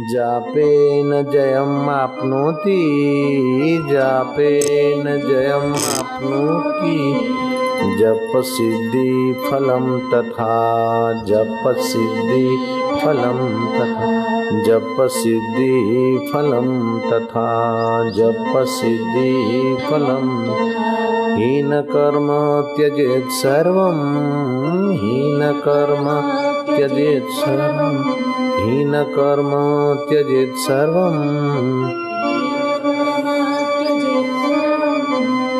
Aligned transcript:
जापेन 0.00 1.30
जयम् 1.30 1.88
आप्नोति 1.88 2.80
जापेन 3.92 5.04
जयम् 5.04 5.72
आप्नोति, 5.98 7.14
जप 7.98 8.32
सिद्धि 8.36 9.34
फलं 9.46 9.98
तथा, 9.98 11.12
जप 11.12 11.74
सिद्धि 11.78 12.56
फलं 13.00 13.66
तथा, 13.78 14.12
जप 14.62 14.96
सिद्धि 15.00 16.30
फलं 16.32 16.98
तथा, 16.98 17.48
जप 18.10 18.64
सिद्धि 18.68 19.76
फलं 19.90 20.44
हीन 21.36 21.70
कर्म 21.70 22.28
त्यजेत् 22.76 23.30
सर्वं, 23.30 23.98
हीन 24.92 25.52
कर्म 25.52 26.06
त्यजेत् 26.76 27.30
सर्वं। 27.30 28.47
हीन 28.58 28.92
कर्म 28.92 29.50
त्यजेत् 30.08 30.56
सर्वं 30.56 31.18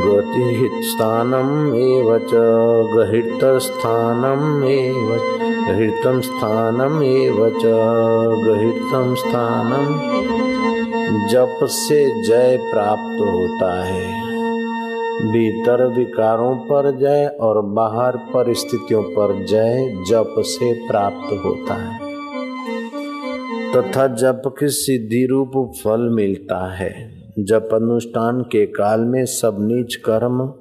गतिस्थानम् 0.04 1.74
एव 1.74 2.18
च 2.18 3.58
स्थानम 3.58 4.62
जप 11.28 11.58
से 11.62 12.22
जय 12.22 12.56
प्राप्त 12.56 13.20
होता 13.20 13.84
है। 13.84 14.06
भीतर 15.32 15.86
विकारों 15.86 16.54
पर 16.54 16.90
जय 16.90 17.36
और 17.40 17.60
बाहर 17.60 18.16
परिस्थितियों 18.16 19.02
पर 19.02 19.44
जय 19.44 19.96
जप 20.08 20.34
से 20.38 20.72
प्राप्त 20.72 21.44
होता 21.44 21.74
है। 21.74 22.07
तथा 23.76 24.06
जप 24.06 24.42
की 24.60 24.68
सिद्धि 24.68 25.26
रूप 25.26 25.72
फल 25.84 26.00
मिलता 26.00 26.74
है। 26.74 27.18
जप 27.38 27.68
अनुष्ठान 27.74 28.40
के 28.40 28.66
काल 28.66 29.00
में 29.00 29.24
सब 29.24 29.56
नीच 29.60 29.94
कर्म 29.94 30.54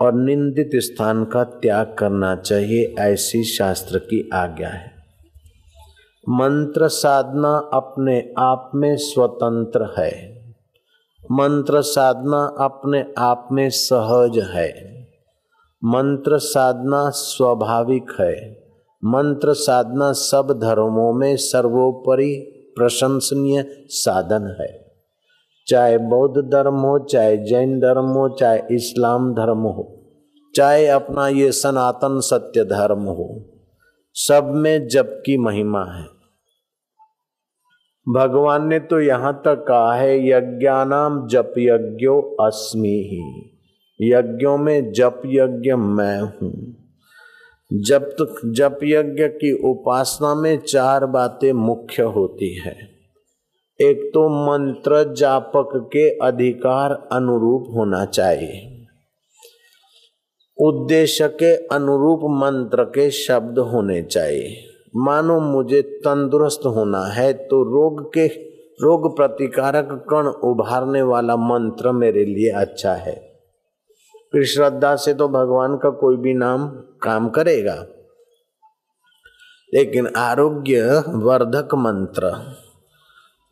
और 0.00 0.14
निंदित 0.14 0.70
स्थान 0.74 1.24
का 1.24 1.44
त्याग 1.44 1.96
करना 1.98 2.36
चाहिए, 2.36 2.94
ऐसी 2.98 3.44
शास्त्र 3.44 3.98
की 3.98 4.30
आज्ञा 4.34 4.68
है। 4.68 4.92
मंत्र 6.28 6.88
साधना 6.88 7.70
अपने 7.72 8.34
आप 8.38 8.70
में 8.74 8.96
स्वतंत्र 8.96 9.94
है। 9.98 10.40
मंत्र 11.32 11.82
साधना 11.82 12.64
अपने 12.64 13.04
आप 13.18 13.48
में 13.52 13.70
सहज 13.70 14.38
है। 14.38 15.00
मंत्र 15.84 16.38
साधना 16.38 17.10
स्वाभाविक 17.10 18.06
है। 18.20 18.59
मंत्र 19.02 19.52
साधना 19.52 20.12
सब 20.12 20.58
धर्मों 20.62 21.12
में 21.12 21.36
सर्वोपरि 21.36 22.34
प्रशंसनीय 22.76 23.64
साधन 23.88 24.56
है। 24.60 24.68
चाहे 25.66 25.98
बौद्ध 25.98 26.42
धर्म 26.50 26.74
हो, 26.74 26.98
चाहे 26.98 27.36
जैन 27.36 27.78
धर्म 27.78 28.06
हो, 28.06 28.28
चाहे 28.28 28.62
इस्लाम 28.70 29.32
धर्म 29.34 29.58
हो, 29.58 30.02
चाहे 30.54 30.86
अपना 30.86 31.28
ये 31.28 31.52
सनातन 31.52 32.20
सत्य 32.20 32.64
धर्म 32.64 33.02
हो, 33.02 33.28
सब 34.14 34.52
में 34.54 34.88
जप 34.88 35.22
की 35.26 35.36
महिमा 35.38 35.84
है। 35.84 36.04
भगवान 38.06 38.66
ने 38.68 38.78
तो 38.80 39.00
यहाँ 39.00 39.32
तक 39.44 39.64
कहा 39.68 39.94
है, 39.94 40.28
यज्ञानाम 40.28 41.26
जप 41.28 41.54
यज्ञो 41.58 42.20
अस्मि 42.40 42.88
ही, 42.88 44.10
यज्ञों 44.12 44.58
में 44.58 44.92
जप 44.92 45.22
यज्ञ 45.26 45.74
मैं 45.74 46.20
हूँ। 46.20 46.79
जब 47.72 48.04
तक 48.04 48.40
जप 48.46 48.78
यज्ञ 48.84 49.24
की 49.24 49.52
उपासना 49.70 50.34
में 50.34 50.58
चार 50.58 51.06
बातें 51.06 51.52
मुख्य 51.52 52.02
होती 52.02 52.54
है। 52.54 52.76
एक 53.80 54.10
तो 54.14 54.28
मंत्र 54.28 55.14
जापक 55.14 55.90
के 55.92 56.08
अधिकार 56.18 57.08
अनुरूप 57.12 57.66
होना 57.76 58.04
चाहिए। 58.04 58.86
उद्देश्य 60.58 61.28
के 61.28 61.54
अनुरूप 61.56 62.20
मंत्र 62.24 62.84
के 62.84 63.10
शब्द 63.10 63.58
होने 63.58 64.02
चाहिए। 64.02 64.56
मानो 64.96 65.40
मुझे 65.40 65.82
तंदुरुस्त 65.82 66.66
होना 66.66 67.04
है 67.04 67.32
तो 67.32 67.62
रोग 67.62 68.14
के 68.14 68.26
रोग 68.82 69.16
प्रतिकारक 69.16 69.88
कण 70.10 70.26
उभारने 70.48 71.02
वाला 71.02 71.36
मंत्र 71.36 71.92
मेरे 71.92 72.24
लिए 72.24 72.50
अच्छा 72.50 72.94
है। 72.94 73.29
फिर 74.32 74.44
श्रद्धा 74.44 74.96
से 74.96 75.14
तो 75.14 75.28
भगवान 75.28 75.76
का 75.76 75.90
कोई 75.90 76.16
भी 76.16 76.34
नाम 76.34 76.72
काम 77.02 77.28
करेगा। 77.28 77.86
लेकिन 79.74 80.06
आरोग्य 80.06 81.04
वर्धक 81.08 81.68
मंत्र, 81.74 82.54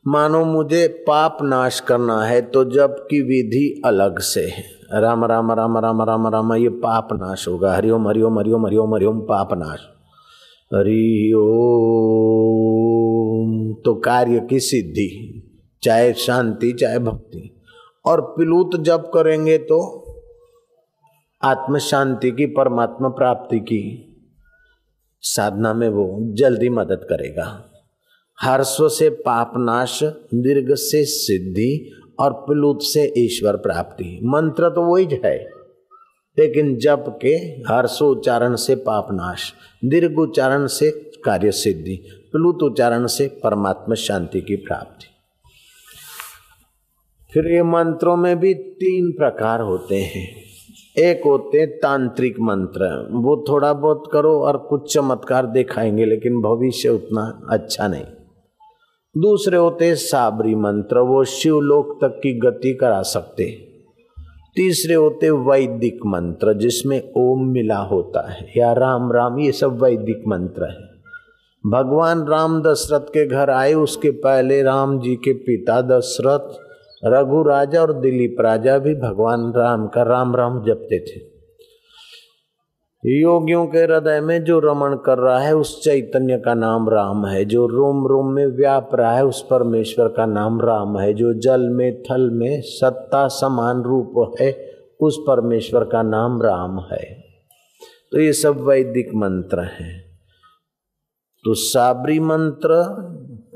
मानो 0.06 0.44
मुझे 0.44 0.88
पाप 0.88 1.38
नाश 1.42 1.80
करना 1.80 2.22
है 2.22 2.40
तो 2.40 2.64
जब 2.64 2.94
की 2.94 3.20
विधि 3.20 3.82
अलग 3.84 4.18
से 4.18 4.40
है। 4.40 4.64
राम 5.00 5.24
राम 5.24 5.52
राम 5.52 5.78
राम 5.78 6.02
राम 6.02 6.26
राम, 6.26 6.54
ये 6.54 6.68
पाप 6.68 7.08
नाश 7.12 7.48
होगा। 7.48 7.74
हरिओम 7.74 8.08
हरिओम 8.08 8.38
हरिओम 8.38 8.66
हरिओम 8.66 8.94
हरिओम, 8.94 9.20
पाप 9.20 9.48
नाश। 9.52 9.80
हरि 10.74 11.32
ओम 11.36 13.74
तो 13.84 13.94
कार्य 13.94 14.40
की 14.40 14.60
सिद्धि, 14.60 15.42
चाहे 15.82 16.12
शांति, 16.12 16.72
चाहे 16.72 16.98
भक्ति। 16.98 17.62
और 18.06 18.34
पिलूत 18.38 18.76
जब 18.76 19.04
करेंगे 19.04 19.58
तो 19.58 19.97
आत्म 21.42 21.78
शांति 21.78 22.30
की, 22.30 22.46
परमात्मा 22.46 23.08
प्राप्ति 23.08 23.60
की 23.60 24.04
साधना 25.20 25.74
में 25.74 25.88
वो 25.88 26.18
जल्दी 26.34 26.68
मदद 26.68 27.06
करेगा। 27.10 27.72
हर्स्व 28.42 28.88
से 28.88 29.10
पाप 29.10 29.52
नाश, 29.56 30.00
दीर्घ 30.34 30.74
से 30.74 31.04
सिद्धि 31.04 32.00
और 32.20 32.32
प्लुत 32.32 32.78
से 32.82 33.14
ईश्वर 33.18 33.56
प्राप्ति। 33.56 34.20
मंत्र 34.24 34.68
तो 34.68 34.94
वही 34.94 35.08
है। 35.24 35.50
लेकिन 36.38 36.76
जप 36.76 37.18
के 37.22 37.28
हर्षोच्चारण 37.72 38.54
से 38.54 38.74
पाप 38.74 39.08
नाश, 39.12 39.52
दीर्घ 39.84 40.18
उच्चारण 40.18 40.66
से 40.66 40.90
कार्य 41.24 41.50
सिद्धि, 41.50 41.96
प्लुत 42.32 42.62
उच्चारण 42.62 43.06
से 43.06 43.28
परमात्मा 43.28 43.94
शांति 43.94 44.40
की 44.40 44.56
प्राप्ति। 44.56 45.06
फिर 47.32 47.52
ये 47.52 47.62
मंत्रों 47.62 48.16
में 48.16 48.38
भी 48.38 48.54
तीन 48.54 49.12
प्रकार 49.12 49.60
होते 49.60 49.96
हैं। 49.96 50.47
एक 50.96 51.20
होते 51.26 51.66
तांत्रिक 51.66 52.40
मंत्र। 52.40 53.08
वो 53.10 53.44
थोड़ा 53.48 53.72
बहुत 53.72 54.10
करो 54.12 54.40
और 54.40 54.56
कुछ 54.56 54.94
चमत्कार 54.94 55.46
दिखाएँगे, 55.46 56.04
लेकिन 56.04 56.40
भविष्य 56.40 56.88
उतना 56.88 57.40
अच्छा 57.50 57.88
नहीं। 57.88 58.04
दूसरे 59.18 59.56
होते 59.56 59.94
साबरी 59.94 60.54
मंत्र, 60.54 60.98
वो 60.98 61.24
शिवलोक 61.24 61.98
तक 62.00 62.20
की 62.22 62.38
गति 62.38 62.74
करा 62.74 63.02
सकते। 63.02 63.44
तीसरे 64.56 64.94
होते 64.94 65.30
वैदिक 65.30 65.98
मंत्र, 66.06 66.52
जिसमें 66.52 67.12
ओम 67.16 67.46
मिला 67.46 67.78
होता 67.78 68.30
है, 68.30 68.52
या 68.56 68.72
राम 68.72 69.12
राम, 69.12 69.38
ये 69.38 69.52
सब 69.52 69.82
वैदिक 69.82 70.22
मंत्र 70.28 70.64
है। 70.64 70.88
भगवान 71.66 72.26
राम 72.26 72.62
दशरथ 72.62 73.00
के 73.00 73.26
घर 73.26 73.50
आए, 73.50 73.74
उसके 73.74 74.10
पहले 74.10 74.62
राम 74.62 75.00
जी 75.00 75.16
के 75.16 75.32
पिता 75.32 75.80
दशरथ 75.80 76.67
रघु 77.04 77.42
राजा 77.42 77.82
और 77.82 77.92
दिलीप 77.92 78.36
राजा 78.40 78.78
भी 78.78 78.94
भगवान 78.94 79.52
राम 79.56 79.88
का 79.88 80.02
राम 80.02 80.36
राम 80.36 80.64
जपते 80.64 80.98
थे। 80.98 81.38
योगियों 83.06 83.66
के 83.66 83.78
हृदय 83.78 84.20
में 84.20 84.44
जो 84.44 84.58
रमण 84.58 84.96
कर 84.96 85.18
रहा 85.18 85.38
है, 85.38 85.56
उस 85.56 85.84
चैतन्य 85.84 86.38
का 86.38 86.54
नाम 86.54 86.88
राम 86.88 87.26
है। 87.26 87.44
जो 87.44 87.66
रोम 87.66 88.06
रोम 88.06 88.26
में 88.26 88.46
व्याप 88.46 88.90
रहा 88.94 89.16
है, 89.16 89.24
उस 89.24 89.46
परमेश्वर 89.50 90.08
का 90.08 90.26
नाम 90.26 90.60
राम 90.60 90.98
है। 90.98 91.14
जो 91.14 91.34
जल 91.34 91.60
में, 91.60 92.02
थल 92.02 92.30
में 92.30 92.60
सत्ता 92.60 93.28
समान 93.28 93.82
रूप 93.82 94.36
है, 94.40 94.70
उस 95.00 95.18
परमेश्वर 95.26 95.84
का 95.84 96.02
नाम 96.02 96.42
राम 96.42 96.80
है। 96.92 97.24
तो 98.12 98.20
ये 98.20 98.32
सब 98.32 98.60
वैदिक 98.60 99.14
मंत्र 99.14 99.60
हैं। 99.60 100.18
तो 101.44 101.54
साबरी 101.54 102.20
मंत्र 102.20 102.74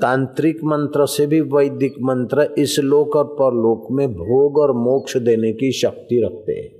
तांत्रिक 0.03 0.63
मंत्र 0.63 1.05
से 1.07 1.25
भी 1.27 1.41
वैदिक 1.49 1.95
मंत्र 2.03 2.47
इस 2.57 2.79
लोक 2.81 3.15
और 3.15 3.25
परलोक 3.33 3.87
में 3.91 4.07
भोग 4.13 4.57
और 4.59 4.71
मोक्ष 4.77 5.17
देने 5.19 5.51
की 5.53 5.71
शक्ति 5.71 6.21
रखते 6.25 6.53
हैं। 6.53 6.71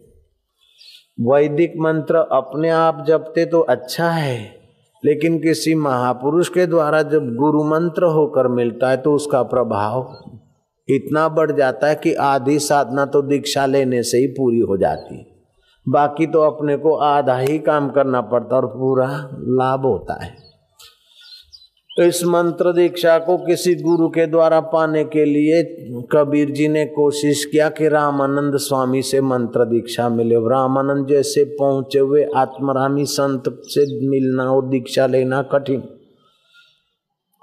वैदिक 1.28 1.74
मंत्र 1.80 2.16
अपने 2.34 2.70
आप 2.70 3.04
जपते 3.08 3.46
तो 3.46 3.60
अच्छा 3.62 4.10
है, 4.10 4.38
लेकिन 5.04 5.38
किसी 5.40 5.76
महापुरुष 5.76 6.50
के 6.50 6.66
द्वारा 6.66 7.02
जब 7.02 7.34
गुरु 7.36 7.64
मंत्र 7.64 8.06
होकर 8.12 8.48
मिलता 8.48 8.90
है 8.90 8.98
तो 8.98 9.14
उसका 9.14 9.44
प्रभाव 9.46 10.16
इतना 10.88 11.28
बढ़ 11.30 11.52
जाता 11.52 11.88
है 11.88 11.96
कि 11.96 12.14
आधी 12.14 12.60
साधना 12.60 13.06
तो 13.06 13.22
दीक्षा 13.22 13.66
लेने 13.66 14.04
से 14.04 14.18
ही 14.18 14.28
पूरी 14.30 14.60
हो 14.60 14.78
जाती 14.78 15.18
है। 15.18 15.26
बाकी 15.86 16.28
तो 16.28 16.42
अपने 16.42 16.78
को 16.78 16.96
आधा 16.98 17.38
ही 17.38 17.60
काम 17.62 17.90
करना 17.90 18.22
पड़ता 18.24 18.56
और 18.56 18.68
पूरा 18.68 19.08
लाभ 19.34 19.86
होता 19.86 20.24
है। 20.24 20.36
इस 21.98 22.24
मंत्र 22.26 22.72
दीक्षा 22.74 23.18
को 23.20 23.38
किसी 23.38 23.74
गुरु 23.76 24.08
के 24.10 24.26
द्वारा 24.28 24.60
पाने 24.60 25.04
के 25.04 25.26
लिए 25.26 25.62
कबीर 26.12 26.50
जी 26.52 26.68
ने 26.68 26.86
कोशिश 26.86 27.44
किया 27.46 27.70
कि 27.70 27.88
रामानंद 27.88 28.58
स्वामी 28.58 29.02
से 29.02 29.22
मंत्र 29.22 29.66
दीक्षा 29.66 30.10
मिले। 30.10 30.36
रामानंद 30.36 31.08
जैसे 31.08 31.44
पहुँचे 31.44 32.00
हुए 32.00 32.26
आत्मरामी 32.36 33.06
संत 33.06 33.44
से 33.66 33.86
मिलना 34.10 34.44
और 34.44 34.70
दीक्षा 34.70 35.08
लेना 35.08 35.42
कठिन। 35.42 35.84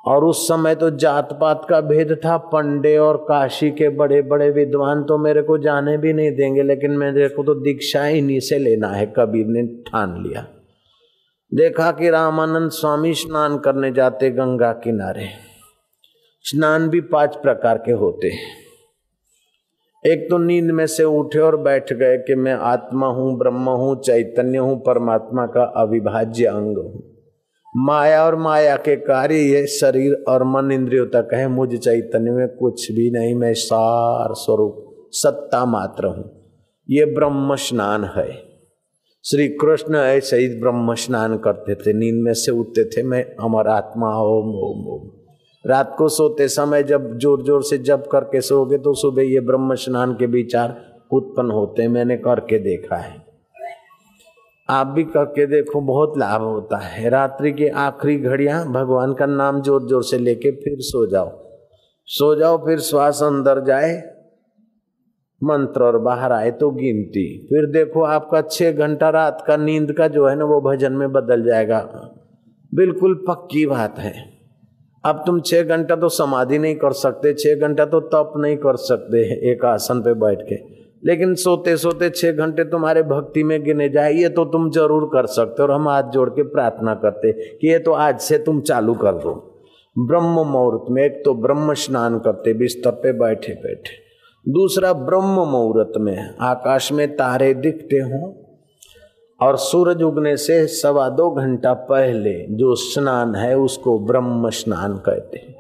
और 0.07 0.25
उस 0.25 0.47
समय 0.49 0.75
तो 0.75 0.91
जात 0.91 1.39
पात 1.41 1.67
का 1.71 1.81
भेद 1.81 2.21
था। 2.25 2.37
पंडे 2.37 2.97
और 2.97 3.17
काशी 3.17 3.71
के 3.71 3.89
बड़े 3.89 4.23
बड़े 4.23 4.51
विद्वान 4.51 5.03
तो 5.03 5.19
मेरे 5.19 5.43
को 5.43 5.59
जाने 5.59 5.99
भी 5.99 6.13
नहीं 6.13 6.31
देंगे, 6.31 6.63
लेकिन 6.63 6.91
मेरे 6.91 7.29
को 7.29 7.43
तो 7.43 7.55
दीक्षा 7.55 8.07
इन्हीं 8.09 8.41
से 8.41 8.59
लेना 8.59 8.89
है। 8.89 9.13
कबीर 9.17 9.47
ने 9.47 9.67
ठान 9.83 10.23
लिया। 10.23 10.47
देखा 11.55 11.93
कि 11.93 12.11
रामानंद 12.11 12.71
स्वामी 12.71 13.15
स्नान 13.15 13.59
करने 13.59 13.93
जाते 13.93 14.31
गंगा 14.31 14.73
किनारे। 14.73 15.29
स्नान 16.43 16.89
भी 16.89 17.01
पाँच 17.01 17.37
प्रकार 17.37 17.79
के 17.79 17.93
होते 17.93 18.29
हैं। 18.29 18.51
एक 20.13 20.27
तो 20.31 20.39
नींद 20.39 20.71
में 20.71 20.87
से 20.87 21.05
उठे 21.05 21.39
और 21.39 21.57
बैठ 21.57 21.93
गए 21.93 22.19
कि 22.19 22.35
मैं 22.35 22.53
आत्मा 22.53 23.07
हूँ, 23.07 23.39
ब्रह्म 23.39 23.69
हूँ, 23.69 24.03
चैतन्य 24.03 24.59
हूँ, 24.59 24.81
परमात्मा 24.81 25.47
का 25.47 25.63
अविभाज्य 25.63 26.45
अंग 26.45 26.79
हूँ। 26.79 27.03
माया 27.77 28.25
और 28.25 28.37
माया 28.37 28.77
के 28.77 28.97
कार्य 28.97 29.35
ये 29.35 29.67
शरीर 29.67 30.25
और 30.29 30.45
मन 30.45 30.73
इंद्रियों 30.73 31.07
तक 31.07 31.29
है। 31.35 31.49
मुझ 31.49 31.77
चैतन्य 31.77 32.31
में 32.31 32.49
कुछ 32.49 32.93
भी 32.93 33.11
नहीं, 33.11 33.35
मैं 33.35 33.55
सार 33.55 34.35
स्वरूप, 34.35 35.09
सत्ता 35.11 35.65
मात्र 35.65 36.07
हूँ। 36.07 36.55
ये 36.91 37.05
ब्रह्म 37.05 37.55
स्नान 37.55 38.05
है। 38.05 38.50
श्री 39.25 39.47
कृष्ण 39.55 39.97
ऐसे 39.97 40.37
ही 40.37 40.49
ब्रह्म 40.61 40.95
स्नान 40.95 41.37
करते 41.39 41.75
थे, 41.75 41.93
नींद 41.93 42.23
में 42.25 42.33
से 42.35 42.53
उठते 42.53 42.85
थे, 42.87 43.03
मैं 43.03 43.23
अमर 43.41 43.69
आत्मा, 43.69 44.09
ओम 44.19 44.55
ओम 44.59 44.87
ओम। 44.89 45.09
रात 45.65 45.95
को 45.99 46.09
सोते 46.09 46.47
समय 46.49 46.83
जब 46.83 47.19
ज़ोर 47.19 47.43
ज़ोर 47.43 47.63
से 47.63 47.79
जप 47.79 48.09
करके 48.13 48.41
सोगे 48.41 48.79
तो 48.79 48.95
सुबह 48.95 49.23
ये 49.23 49.41
ब्रह्म 49.41 49.75
स्नान 49.77 50.15
के 50.15 50.27
विचार 50.29 50.77
उत्पन्न 51.13 51.51
होते 51.51 51.89
मैंने 51.89 52.17
करके 52.19 52.59
देखा 52.59 52.97
है। 52.97 53.15
आप 54.69 54.87
भी 54.87 55.05
करके 55.07 55.47
देखो, 55.47 55.81
बहुत 55.83 56.19
लाभ 56.19 56.43
होता 56.43 56.79
है। 56.79 57.09
रात्रि 57.11 57.53
की 57.53 57.69
आखिरी 57.69 58.17
घड़ियाँ, 58.19 58.65
भगवान 58.73 59.13
का 59.15 59.27
नाम 59.27 59.61
ज़ोर 59.63 59.87
ज़ोर 59.89 60.03
से 60.03 60.19
लेके 60.19 60.51
फिर 60.55 60.77
सो 60.81 61.07
जाओ। 61.07 61.31
सो 62.09 62.35
जाओ, 62.35 62.57
फिर 62.59 62.79
श्वास 62.81 63.23
अंदर 63.23 63.65
जाए 63.65 63.93
मंत्र 65.41 65.83
और 65.83 65.99
बाहर 65.99 66.33
आए 66.33 66.51
तो 66.53 66.71
गिनती। 66.71 67.27
फिर 67.45 67.67
देखो 67.73 68.03
आपका 68.05 68.41
छह 68.43 68.73
घंटा 68.73 69.11
रात 69.11 69.45
का 69.47 69.57
नींद 69.59 69.93
का 69.93 70.09
जो 70.09 70.27
है 70.27 70.35
ना 70.37 70.45
वो 70.47 70.61
भजन 70.63 70.93
में 70.93 71.11
बदल 71.13 71.45
जाएगा। 71.45 71.79
बिल्कुल 72.73 73.15
पक्की 73.29 73.65
बात 73.67 73.99
है। 73.99 74.13
अब 75.05 75.23
तुम 75.27 75.41
छह 75.41 75.63
घंटा 75.65 75.97
तो 75.97 76.09
समाधि 76.11 76.59
नहीं 76.59 76.75
कर 76.77 76.93
सकते, 76.95 77.33
छह 77.35 77.55
घंटा 77.59 77.85
तो 77.87 78.01
तप 78.09 78.33
नहीं 78.37 78.57
कर 78.57 78.77
सकते 78.79 79.23
एक 79.51 79.65
आसन 79.65 80.01
पे 80.01 80.15
बैठ 80.17 80.43
के। 80.43 80.57
लेकिन 81.03 81.35
सोते 81.37 81.77
सोते 81.77 82.11
छह 82.11 82.33
घंटे 82.35 82.65
तुम्हारे 82.67 83.03
भक्ति 83.05 83.43
में 83.43 83.63
गिने 83.65 83.89
जाए, 83.89 84.13
ये 84.13 84.29
तो 84.29 84.45
तुम 84.47 84.71
ज़रूर 84.71 85.09
कर 85.13 85.27
सकते 85.29 85.63
और 85.63 85.71
हम 85.71 85.89
हाथ 85.89 86.11
जोड़ 86.13 86.29
के 86.31 86.43
प्रार्थना 86.49 86.95
करते 86.97 87.33
कि 87.33 87.69
ये 87.69 87.79
तो 87.79 87.93
आज 87.93 88.19
से 88.21 88.39
तुम 88.41 88.61
चालू 88.63 88.95
कर 88.97 89.13
दो। 89.15 89.33
ब्रह्म 89.97 90.45
मुहूर्त 90.47 90.91
में 90.91 91.03
एक 91.05 91.21
तो 91.25 91.35
ब्रह्म 91.37 91.75
स्नान 91.77 92.19
करते, 92.19 92.53
बिस्तर 92.55 92.91
पे 92.93 93.13
बैठे 93.19 93.55
बैठे 93.55 93.99
दूसरा 94.49 94.93
ब्रह्म 94.93 95.45
मुहूर्त 95.49 95.93
में 95.97 96.37
आकाश 96.41 96.93
में 96.93 97.17
तारे 97.17 97.55
दिखते 97.55 97.97
हों 97.97 98.33
और 99.41 99.57
सूरज 99.57 100.03
उगने 100.03 100.37
से 100.37 100.67
सवा 100.67 101.09
दो 101.09 101.31
घंटा 101.31 101.73
पहले 101.75 102.47
जो 102.51 102.75
स्नान 102.75 103.35
है 103.35 103.59
उसको 103.59 103.99
ब्रह्म 103.99 104.51
स्नान 104.51 104.97
कहते 104.97 105.39
हैं। 105.39 105.55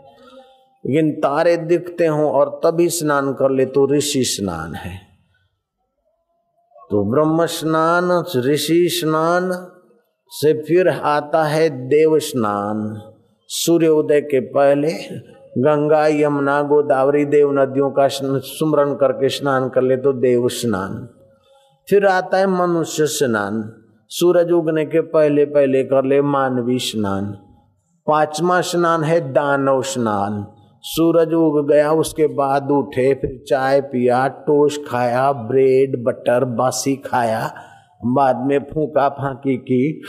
लेकिन 0.86 1.12
तारे 1.12 1.56
दिखते 1.56 2.06
हों 2.06 2.30
और 2.30 2.60
तभी 2.64 2.88
स्नान 2.88 3.32
कर 3.32 3.50
ले 3.50 3.66
तो 3.66 3.86
ऋषि 3.86 4.24
स्नान 4.24 4.74
है। 4.74 4.96
तो 6.90 7.04
ब्रह्म 7.10 7.46
स्नान, 7.46 8.24
ऋषि 8.36 8.88
स्नान 8.88 9.50
से 10.32 10.52
फिर 10.62 10.88
आता 10.88 11.44
है 11.44 11.70
देव 11.88 12.18
स्नान। 12.18 13.02
सूर्य 13.48 13.88
उदय 13.88 14.20
के 14.20 14.40
पहले 14.40 14.92
गंगा, 15.58 16.06
यमुना, 16.06 16.62
गोदावरी, 16.62 17.24
देव 17.24 17.52
नदियों 17.52 17.90
का 17.90 18.08
सुमरण 18.08 18.94
करके 18.94 19.28
स्नान 19.28 19.68
कर 19.68 19.82
ले 19.82 19.96
तो 19.96 20.12
देव 20.12 20.48
स्नान। 20.48 21.08
फिर 21.90 22.06
आता 22.06 22.38
है 22.38 22.46
मनुष्य 22.46 23.06
स्नान। 23.06 23.72
सूरज 24.08 24.50
उगने 24.50 24.84
के 24.84 25.00
पहले 25.00 25.44
पहले 25.44 25.84
कर 25.84 26.04
ले 26.04 26.22
मानवी 26.22 26.78
स्नान। 26.78 27.38
पांचवा 28.06 28.60
स्नान 28.60 29.02
है 29.02 29.32
दानव 29.32 29.82
स्नान। 29.82 30.46
सूरज 30.82 31.32
उग 31.32 31.68
गया, 31.68 31.92
उसके 31.92 32.26
बाद 32.26 32.70
उठे, 32.70 33.14
फिर 33.14 33.44
चाय 33.48 33.80
पिया, 33.80 34.28
टोस्ट 34.28 34.80
खाया, 34.88 35.32
ब्रेड, 35.32 36.04
बटर, 36.04 36.44
बासी 36.44 36.96
खाया। 36.96 37.54
बाद 38.04 38.36
में 38.46 38.58
फूका 38.58 39.08
फांकी 39.08 39.56
की। 39.56 40.02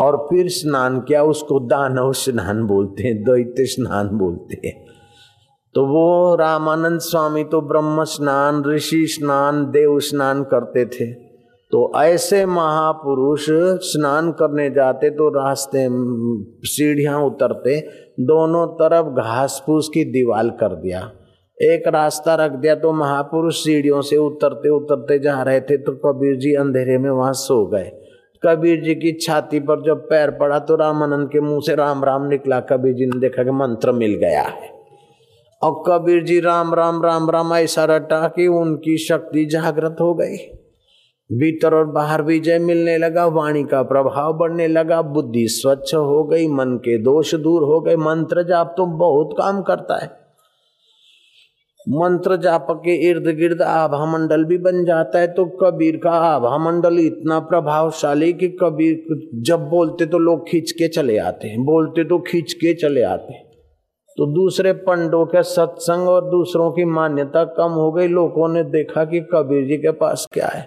और 0.00 0.16
फिर 0.30 0.48
स्नान 0.48 1.00
किया, 1.00 1.22
उसको 1.22 1.60
दानव 1.60 2.12
स्नान 2.12 2.62
बोलते 2.62 3.02
हैं, 3.02 3.22
द्वैत 3.24 3.54
स्नान 3.60 4.08
बोलते 4.08 4.60
हैं। 4.66 4.74
तो 5.74 5.86
वो 5.86 6.34
रामानंद 6.36 7.00
स्वामी 7.00 7.44
तो 7.44 7.60
ब्रह्म 7.60 8.04
स्नान, 8.04 8.62
ऋषि 8.64 9.06
स्नान, 9.06 9.64
देव 9.64 9.98
स्नान 10.00 10.42
करते 10.42 10.84
थे। 10.86 11.12
तो 11.72 11.92
ऐसे 11.96 12.44
महापुरुष 12.46 13.46
स्नान 13.84 14.30
करने 14.32 14.68
जाते 14.70 15.10
तो 15.10 15.28
रास्ते 15.28 15.86
सीढ़ियाँ 16.68 17.20
उतरते, 17.20 17.80
दोनों 18.20 18.66
तरफ़ 18.66 19.06
घास 19.06 19.62
फूस 19.66 19.88
की 19.94 20.04
दीवार 20.04 20.48
कर 20.50 20.74
दिया। 20.74 21.00
एक 21.58 21.88
रास्ता 21.88 22.34
रख 22.34 22.52
दिया 22.52 22.74
तो 22.74 22.92
महापुरुष 22.92 23.62
सीढ़ियों 23.64 24.00
से 24.02 24.16
उतरते 24.16 24.68
उतरते 24.68 25.18
जा 25.18 25.42
रहे 25.42 25.60
थे 25.60 25.76
तो 25.76 25.92
कबीर 25.96 26.36
जी 26.36 26.54
अंधेरे 26.54 26.98
में 26.98 27.10
वहाँ 27.10 27.32
सो 27.32 27.66
गए। 27.66 27.90
कबीर 28.42 28.82
जी 28.84 28.94
की 28.94 29.12
छाती 29.12 29.60
पर 29.60 29.82
जब 29.82 29.96
पैर 29.96 30.30
पड़ा 30.30 30.58
तो 30.58 30.76
रामानंद 30.76 31.28
के 31.28 31.40
मुँह 31.40 31.60
से 31.60 31.74
राम 31.74 32.04
राम 32.04 32.26
निकला। 32.26 32.60
कबीर 32.60 32.94
जी 32.94 33.06
ने 33.06 33.20
देखा 33.20 33.44
कि 33.44 33.50
मंत्र 33.50 33.92
मिल 33.92 34.14
गया 34.14 34.42
है। 34.42 34.70
और 35.62 35.82
कबीर 35.86 36.24
जी 36.24 36.40
राम 36.40 36.74
राम 36.74 37.02
राम 37.02 37.30
राम 37.30 37.54
ऐसा 37.54 37.84
रटा 37.84 38.28
कि 38.28 38.46
उनकी 38.46 38.96
शक्ति 38.98 39.44
जागृत 39.44 39.96
हो 40.00 40.14
गई। 40.14 40.36
भीतर 41.32 41.74
और 41.74 41.84
बाहर 41.84 42.22
विजय 42.22 42.58
मिलने 42.58 42.98
लगा, 42.98 43.26
वाणी 43.26 43.64
का 43.64 43.82
प्रभाव 43.82 44.32
बढ़ने 44.32 44.68
लगा, 44.68 45.02
बुद्धि 45.02 45.48
स्वच्छ 45.48 45.94
हो 45.94 46.24
गई, 46.24 46.48
मन 46.48 46.76
के 46.76 46.98
दोष 46.98 47.34
दूर 47.34 47.62
हो 47.62 47.80
गए। 47.80 47.96
मंत्र 47.96 48.42
जाप 48.42 48.74
तो 48.76 48.86
बहुत 48.86 49.30
काम 49.32 49.62
करता 49.62 50.02
है। 50.02 50.25
मंत्र 51.86 52.36
जाप 52.36 52.66
के 52.84 52.94
इर्द 53.08 53.26
गिर्द 53.38 53.60
आभा 53.62 54.04
मंडल 54.06 54.44
भी 54.44 54.56
बन 54.58 54.84
जाता 54.84 55.18
है 55.18 55.26
तो 55.26 55.44
कबीर 55.60 55.96
का 55.96 56.10
आभा 56.10 56.56
मंडल 56.58 56.98
इतना 57.00 57.38
प्रभावशाली 57.40 58.32
कि 58.32 58.48
कबीर 58.62 59.20
जब 59.42 59.68
बोलते 59.68 60.06
तो 60.06 60.18
लोग 60.18 60.48
खींच 60.48 60.70
के 60.72 60.88
चले 60.88 61.18
आते 61.18 61.48
हैं, 61.48 61.64
बोलते 61.64 62.04
तो 62.04 62.18
खींच 62.18 62.52
के 62.52 62.72
चले 62.74 63.02
आते 63.02 63.32
हैं। 63.32 63.44
तो 64.18 64.26
दूसरे 64.26 64.72
पंडों 64.72 65.24
के 65.26 65.42
सत्संग 65.42 66.08
और 66.08 66.24
दूसरों 66.30 66.70
की 66.72 66.84
मान्यता 66.84 67.44
कम 67.56 67.72
हो 67.72 67.90
गई, 67.92 68.08
लोगों 68.08 68.48
ने 68.48 68.62
देखा 68.64 69.04
कि 69.04 69.20
कबीर 69.34 69.66
जी 69.68 69.76
के 69.76 69.90
पास 69.92 70.26
क्या 70.32 70.46
है। 70.46 70.62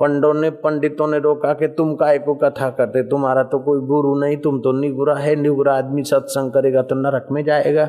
पंडों 0.00 0.32
ने, 0.34 0.50
पंडितों 0.50 1.06
ने 1.06 1.18
रोका 1.18 1.52
कि 1.52 1.68
तुम 1.68 1.94
काय 1.94 2.18
को 2.18 2.34
कथा 2.34 2.68
करते, 2.70 3.02
तुम्हारा 3.02 3.42
तो 3.42 3.58
कोई 3.58 3.80
गुरु 3.86 4.14
नहीं, 4.20 4.36
तुम 4.36 4.60
तो 4.60 4.72
निगुरा 4.72 5.14
है, 5.14 5.34
निगुरा 5.36 5.74
आदमी 5.74 6.04
सत्संग 6.04 6.52
करेगा 6.52 6.82
तो 6.82 6.94
नरक 6.94 7.28
में 7.32 7.44
जाएगा। 7.44 7.88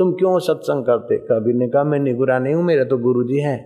तुम 0.00 0.12
क्यों 0.12 0.38
सत्संग 0.38 0.84
करते? 0.84 1.16
कबीर 1.16 1.54
ने 1.54 1.68
कहा 1.68 1.84
मैं 1.84 1.98
निगुरा 1.98 2.38
नहीं 2.38 2.54
हूँ, 2.54 2.62
मेरे 2.64 2.84
तो 2.84 2.98
गुरु 2.98 3.22
जी 3.22 3.40
है। 3.40 3.56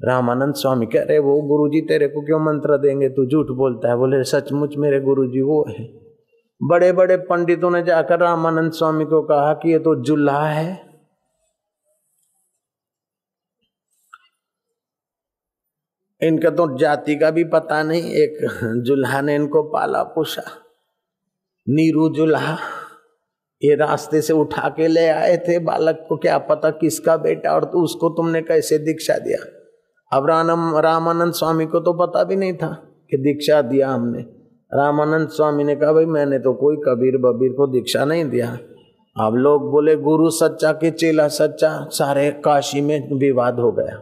रामानंद 0.00 0.54
स्वामी 0.54 0.86
कह 0.86 1.02
रहे, 1.02 1.18
वो 1.18 1.40
गुरु 1.42 1.68
जी 1.68 1.80
तेरे 1.80 2.08
को 2.08 2.20
क्यों 2.22 2.38
मंत्र 2.40 2.78
देंगे? 2.78 3.08
तू 3.08 3.26
झूठ 3.26 3.46
बोलता 3.46 3.88
है। 3.88 3.96
बोले, 3.96 4.22
सचमुच 4.24 4.76
मेरे 4.76 5.00
गुरु 5.00 5.26
जी 5.26 5.40
वो 5.40 5.64
है। 5.68 5.84
बड़े 6.60 6.92
बड़े 6.92 7.16
पंडितों 7.16 7.70
ने 7.70 7.82
जाकर 7.82 8.20
रामानंद 8.20 8.72
स्वामी 8.72 9.04
को 9.04 9.22
कहा 9.22 9.52
कि 9.52 9.72
ये 9.72 9.78
तो 9.78 9.94
जुल्हा 10.02 10.46
है। 10.46 10.88
इनका 16.22 16.50
तो 16.50 16.78
जाति 16.78 17.16
का 17.16 17.30
भी 17.30 17.44
पता 17.44 17.82
नहीं, 17.82 18.02
एक 18.02 18.38
जुल्हा 18.84 19.20
ने 19.20 19.34
इनको 19.34 19.62
पाला 19.62 20.02
पोषा 20.02 20.42
नीरू 21.66 22.08
जुल्हा। 22.14 22.56
ये 23.64 23.74
रास्ते 23.74 24.20
से 24.20 24.32
उठा 24.32 24.68
के 24.68 24.88
ले 24.88 25.08
आए 25.08 25.36
थे 25.36 25.58
बालक 25.58 26.06
को, 26.08 26.16
क्या 26.16 26.38
पता 26.38 26.70
किसका 26.70 27.16
बेटा 27.16 27.54
और 27.54 27.64
तो 27.64 27.84
उसको 27.84 28.08
तुमने 28.08 28.42
कैसे 28.42 28.78
दीक्षा 28.78 29.18
दिया? 29.18 29.38
अब 30.16 30.26
रानम, 30.26 30.76
रामानंद 30.76 31.32
स्वामी 31.32 31.66
को 31.66 31.80
तो 31.80 31.92
पता 31.92 32.24
भी 32.24 32.36
नहीं 32.36 32.52
था 32.52 32.68
कि 33.10 33.16
दीक्षा 33.16 33.62
दिया 33.62 33.88
हमने। 33.90 34.18
रामानंद 34.74 35.28
स्वामी 35.28 35.64
ने 35.64 35.76
कहा, 35.76 35.92
भाई, 35.92 36.04
मैंने 36.04 36.38
तो 36.38 36.52
कोई 36.52 36.76
कबीर 36.76 37.16
बबीर 37.16 37.52
को 37.52 37.66
दीक्षा 37.66 38.04
नहीं 38.04 38.24
दिया। 38.24 38.58
अब 39.20 39.34
लोग 39.34 39.70
बोले, 39.70 39.96
गुरु 39.96 40.30
सच्चा 40.30 40.72
के 40.72 40.90
चेला 40.90 41.28
सच्चा? 41.28 41.88
सारे 41.90 42.30
काशी 42.30 42.80
में 42.80 43.18
विवाद 43.18 43.54
हो 43.54 43.72
गया। 43.72 44.00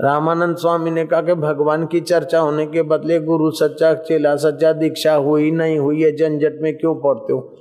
रामानंद 0.00 0.56
स्वामी 0.56 0.90
ने 0.90 1.04
कहा 1.04 1.20
कि 1.20 1.34
भगवान 1.34 1.86
की 1.86 2.00
चर्चा 2.00 2.38
होने 2.38 2.66
के 2.66 2.82
बदले 2.82 3.20
गुरु 3.20 3.50
सच्चा, 3.50 3.94
चेला 3.94 4.36
सच्चा, 4.36 4.72
दीक्षा 4.72 5.14
हुई 5.14 5.50
नहीं 5.50 5.78
हुई 5.78 6.02
है 6.02 6.16
झंझट 6.16 6.58
में 6.60 6.78
क्यों 6.78 6.94
पढ़ते 6.94 7.32
हो? 7.32 7.56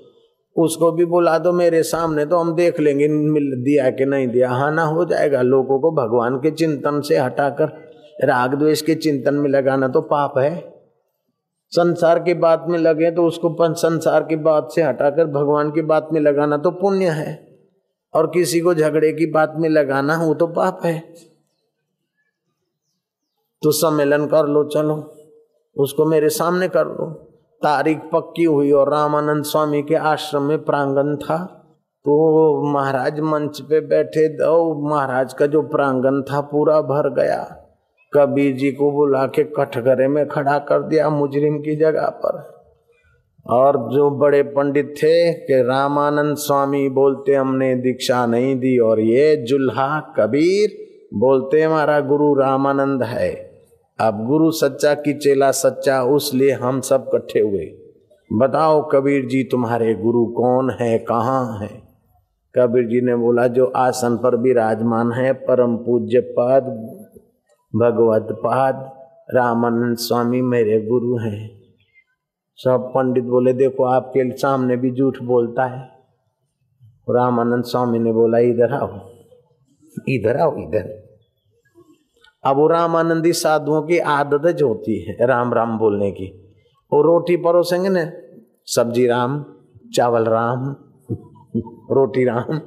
उसको 0.56 0.92
भी 0.92 1.06
बुला 1.06 1.38
दो 1.38 1.52
मेरे 1.54 1.84
सामने 1.84 2.26
तो 2.26 2.38
हम 2.38 2.56
देख 2.56 2.80
लेंगे 2.80 3.08
मिल 3.08 3.44
दिया 3.44 3.90
कि 3.90 4.06
नहीं 4.06 4.28
दिया। 4.28 4.50
हाँ 4.50 4.72
ना 4.72 4.84
हो 4.84 5.06
जाएगा। 5.06 5.42
लोगों 5.42 5.80
को 5.80 5.92
भगवान 5.92 6.38
के 6.38 6.52
चिंतन 6.52 7.02
से 7.02 7.18
हटाकर, 7.18 7.66
राग 8.24 8.56
द्वेष 8.56 8.82
के 8.82 8.96
चिंतन 8.96 9.34
में 9.34 9.50
लगाना 9.50 9.88
तो 9.88 10.02
पाप 10.02 10.38
है। 10.38 10.74
संसार 11.70 12.20
की 12.20 12.34
बात 12.34 12.66
में 12.68 12.80
लगे 12.80 13.12
तो 13.12 13.26
उसको 13.26 13.74
संसार 13.74 14.24
की 14.24 14.36
बात 14.36 14.70
से 14.76 14.84
हटाकर 14.84 15.26
भगवान 15.26 15.72
की 15.72 15.82
बात 15.82 16.10
में 16.14 16.22
लगाना 16.22 16.58
तो 16.58 16.72
पुण्य 16.72 17.06
है। 17.06 17.58
और 18.14 18.28
किसी 18.28 18.60
को 18.60 18.74
झगड़े 18.74 19.12
की 19.14 19.26
बात 19.26 19.54
में 19.58 19.70
लगाना 19.70 20.18
वो 20.18 20.34
तो 20.34 20.48
पाप 20.48 20.82
है। 20.86 21.00
तो 23.64 23.72
सम्मेलन 23.72 24.26
कर 24.26 24.46
लो, 24.46 24.64
चलो। 24.64 25.16
उसको 25.78 26.06
मेरे 26.06 26.30
सामने 26.30 26.68
कर 26.68 26.86
लो। 26.86 27.33
तारीख 27.63 27.98
पक्की 28.13 28.43
हुई 28.43 28.72
और 28.72 28.91
रामानंद 28.91 29.43
स्वामी 29.43 29.82
के 29.82 29.96
आश्रम 29.96 30.41
में 30.41 30.63
प्रांगण 30.63 31.15
था। 31.15 31.60
तो 32.05 32.74
महाराज 32.74 33.20
मंच 33.20 33.62
पे 33.62 33.79
बैठे 33.79 34.27
दो 34.27 34.89
महाराज 34.89 35.34
का 35.34 35.46
जो 35.46 35.62
प्रांगण 35.62 36.22
था 36.22 36.41
पूरा 36.41 36.82
भर 36.82 37.10
गया। 37.13 37.43
कबीर 38.13 38.55
जी 38.55 38.72
को 38.72 38.91
बुला 38.91 39.25
के 39.25 39.43
कठघरे 39.43 40.08
में 40.08 40.27
खड़ा 40.27 40.58
कर 40.60 40.82
दिया 40.82 41.10
मुजरिम 41.10 41.58
की 41.58 41.75
जगह 41.75 42.08
पर। 42.08 42.53
और 43.50 43.77
जो 43.93 44.10
बड़े 44.10 44.43
पंडित 44.43 44.93
थे 44.98 45.34
कि 45.34 45.62
रामानंद 45.62 46.36
स्वामी 46.36 46.89
बोलते, 46.89 47.36
हमने 47.36 47.75
दीक्षा 47.75 48.25
नहीं 48.25 48.55
दी 48.55 48.77
और 48.77 49.00
ये 49.00 49.36
जुल्हा 49.36 50.00
कबीर 50.20 50.77
बोलते, 51.13 51.62
हमारा 51.62 52.00
गुरु 52.00 52.34
रामानंद 52.34 53.03
है। 53.03 53.53
अब 54.00 54.28
गुरु 54.28 54.52
सच्चा 54.52 54.94
की 54.94 55.14
चेला 55.14 55.52
सच्चा 55.52 56.04
उस 56.04 56.34
लिए 56.34 56.52
हम 56.52 56.82
सब 56.82 57.06
इकट्ठे 57.08 57.40
हुए। 57.40 57.72
बताओ 58.34 58.90
कबीर 58.90 59.26
जी, 59.26 59.44
तुम्हारे 59.44 59.94
गुरु 59.94 60.26
कौन 60.26 60.70
है, 60.70 61.00
कहाँ 61.00 61.60
है? 61.60 61.82
कबीर 62.58 62.84
जी 62.84 63.02
ने 63.02 63.16
बोला, 63.16 63.48
जो 63.48 63.66
आसन 63.66 64.18
पर 64.18 64.36
विराजमान 64.36 65.12
है, 65.12 65.34
परम 65.34 65.78
पूज्य 65.78 66.20
पद, 66.20 66.64
भगवत 67.76 68.28
पद, 68.32 68.92
रामानंद 69.36 69.98
स्वामी 69.98 70.42
मेरे 70.42 70.82
गुरु 70.82 71.18
हैं। 71.18 71.62
सब 72.56 72.92
पंडित 72.96 73.24
बोले, 73.24 73.54
देखो 73.54 73.84
आपके 73.84 74.38
सामने 74.38 74.78
भी 74.78 74.92
झूठ 74.92 75.18
बोलता 75.24 75.64
है। 75.64 75.90
रामानंद 77.10 77.64
स्वामी 77.64 78.00
ने 78.00 78.12
बोला, 78.14 78.38
इधर 78.38 78.74
आओ 78.74 79.10
इधर 80.10 80.38
आओ, 80.38 80.58
इधर। 80.58 81.12
अब 82.44 82.58
वो 82.58 82.68
रामानंदी 82.68 83.32
साधुओं 83.34 83.82
की 83.82 83.98
आदत 84.00 84.48
जो 84.48 84.68
होती 84.68 85.00
है, 85.00 85.16
राम 85.22 85.54
राम 85.54 85.78
बोलने 85.78 86.12
की, 86.12 86.26
वो 86.92 87.02
रोटी 87.02 87.36
परोसेंगे 87.38 87.90
ना, 87.90 88.06
सब्ज़ी 88.66 89.08
राम, 89.08 89.44
चावल 89.96 90.26
राम, 90.26 90.66
रोटी 91.92 92.26
राम, 92.26 92.60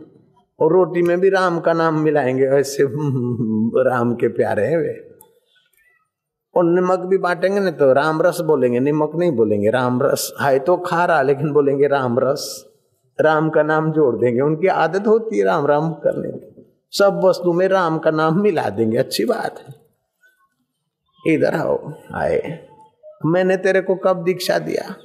और 0.60 0.72
रोटी 0.72 1.02
में 1.02 1.20
भी 1.20 1.30
राम 1.30 1.58
का 1.60 1.72
नाम 1.72 1.98
मिलाएँगे, 2.00 2.44
ऐसे 2.44 2.84
राम 3.90 4.14
के 4.14 4.28
प्यारे 4.28 4.66
हैं 4.66 4.78
वे। 4.78 4.94
और 6.54 6.64
नमक 6.64 6.98
भी 6.98 7.18
बांटेंगे 7.18 7.60
ना 7.60 7.70
तो 7.70 7.92
राम 7.92 8.22
रस 8.22 8.40
बोलेंगे, 8.40 8.80
नमक 8.80 9.12
नहीं 9.16 9.32
बोलेंगे, 9.32 9.70
राम 9.70 10.02
रस 10.02 10.32
है 10.42 10.58
तो 10.58 10.76
खा 10.76 11.04
रहा 11.04 11.22
लेकिन 11.22 11.52
बोलेंगे 11.52 11.86
राम 11.86 12.18
रस, 12.18 12.64
राम 13.20 13.48
का 13.50 13.62
नाम 13.62 13.92
जोड़ 13.92 14.14
देंगे, 14.16 14.40
उनकी 14.40 14.66
आदत 14.66 15.06
होती 15.06 15.38
है 15.38 15.44
राम 15.44 15.66
राम 15.66 15.92
करने 15.92 16.30
की। 16.30 16.55
सब 16.90 17.20
वस्तु 17.24 17.52
में 17.52 17.68
राम 17.68 17.98
का 17.98 18.10
नाम 18.10 18.40
मिला 18.40 18.68
देंगे। 18.68 18.96
अच्छी 18.96 19.24
बात 19.24 19.58
है। 19.58 19.86
इधर 21.34 21.54
आओ, 21.54 21.92
आए। 22.14 22.68
मैंने 23.26 23.56
तेरे 23.56 23.80
को 23.80 23.94
कब 23.94 24.24
दीक्षा 24.24 24.58
दिया? 24.58 24.96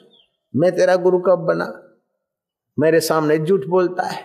मैं 0.56 0.72
तेरा 0.72 0.96
गुरु 0.96 1.20
कब 1.20 1.36
बना? 1.36 1.98
मेरे 2.80 3.00
सामने 3.00 3.38
झूठ 3.38 3.66
बोलता 3.66 4.04
है। 4.04 4.24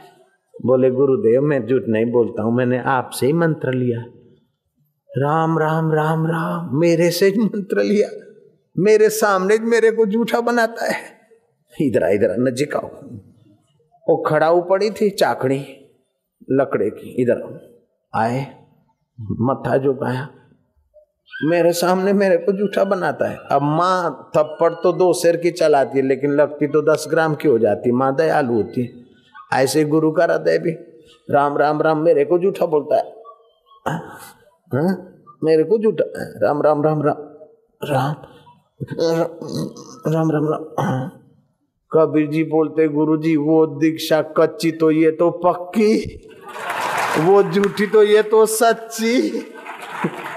बोले, 0.67 0.91
गुरुदेव, 0.91 1.43
मैं 1.43 1.67
झूठ 1.67 1.83
नहीं 1.89 2.07
बोलता 2.07 2.43
हूँ, 2.43 2.57
मैंने 2.57 2.79
आपसे 2.79 3.27
ही 3.27 3.33
मंत्र 3.33 3.73
लिया। 3.73 4.05
राम 5.19 5.59
राम 5.59 5.93
राम 5.93 6.27
राम, 6.27 6.79
मेरे 6.79 7.11
से 7.11 7.31
मंत्र 7.39 7.83
लिया। 7.83 8.09
मेरे 8.79 9.09
सामने 9.09 9.59
मेरे 9.59 9.91
को 9.91 10.07
झूठा 10.07 10.41
बनाता 10.41 10.93
है। 10.93 11.03
इधर 11.81 12.07
इधर 12.09 12.37
नजीक 12.39 12.77
आओ। 12.77 12.87
वो 14.09 14.23
खड़ाऊ 14.23 14.69
पड़ी 14.69 14.91
थी, 14.91 15.11
चाकड़ी। 15.11 15.86
लकड़े 16.51 16.91
की, 16.91 17.23
इधर। 17.23 17.61
आए, 18.15 18.47
मत्था 19.21 19.93
पाया 19.93 20.29
मेरे 21.45 21.73
सामने 21.73 22.13
मेरे 22.13 22.37
को 22.37 22.53
जूठा 22.53 22.85
बनाता 22.85 23.29
है। 23.29 23.39
अब 23.53 23.63
माँ, 23.63 24.31
थप्पड़ 24.37 24.73
तो 24.73 24.93
दो 24.93 25.13
शेर 25.13 25.37
की 25.37 25.51
चलाती 25.51 25.99
है, 25.99 26.05
लेकिन 26.05 26.31
लगती 26.31 26.67
तो 26.67 26.93
दस 26.93 27.07
ग्राम 27.11 27.35
की 27.35 27.49
हो 27.49 27.59
जाती। 27.59 27.93
माँ 27.93 28.17
दयालु 28.17 28.53
होती 28.53 28.83
है। 28.83 28.89
ऐसे 29.63 29.85
गुरु 29.85 30.13
का 30.13 30.25
हृदय 30.25 30.59
भी। 30.59 30.71
राम 31.31 31.59
राम 31.59 31.83
राम, 31.83 31.99
मेरे 31.99 32.25
को 32.25 32.39
जूठा 32.39 32.67
बोलता 32.67 32.97
है। 32.97 33.23
हा? 33.89 34.97
मेरे 35.45 35.65
को 35.65 35.79
जूठा। 35.79 36.05
राम 36.47 36.63
राम 36.63 36.83
राम 36.83 37.03
राम 37.03 37.19
राम 37.85 38.15
राम 40.13 40.31
राम 40.31 40.49
राम। 40.49 41.11
कबीर 41.93 42.27
जी 42.27 42.45
बोलते 42.45 42.89
गुरु 42.89 43.17
जी 43.17 43.37
वो 43.37 43.67
दीक्षा 43.67 44.23
कच्ची 44.23 44.73
तो 44.73 44.91
ये 44.91 45.11
तो 45.11 45.31
पक्की। 45.31 46.23
वो 47.19 47.43
झूठी 47.43 47.87
तो 47.87 48.03
ये 48.03 48.23
तो 48.23 48.45
सच्ची। 48.47 49.13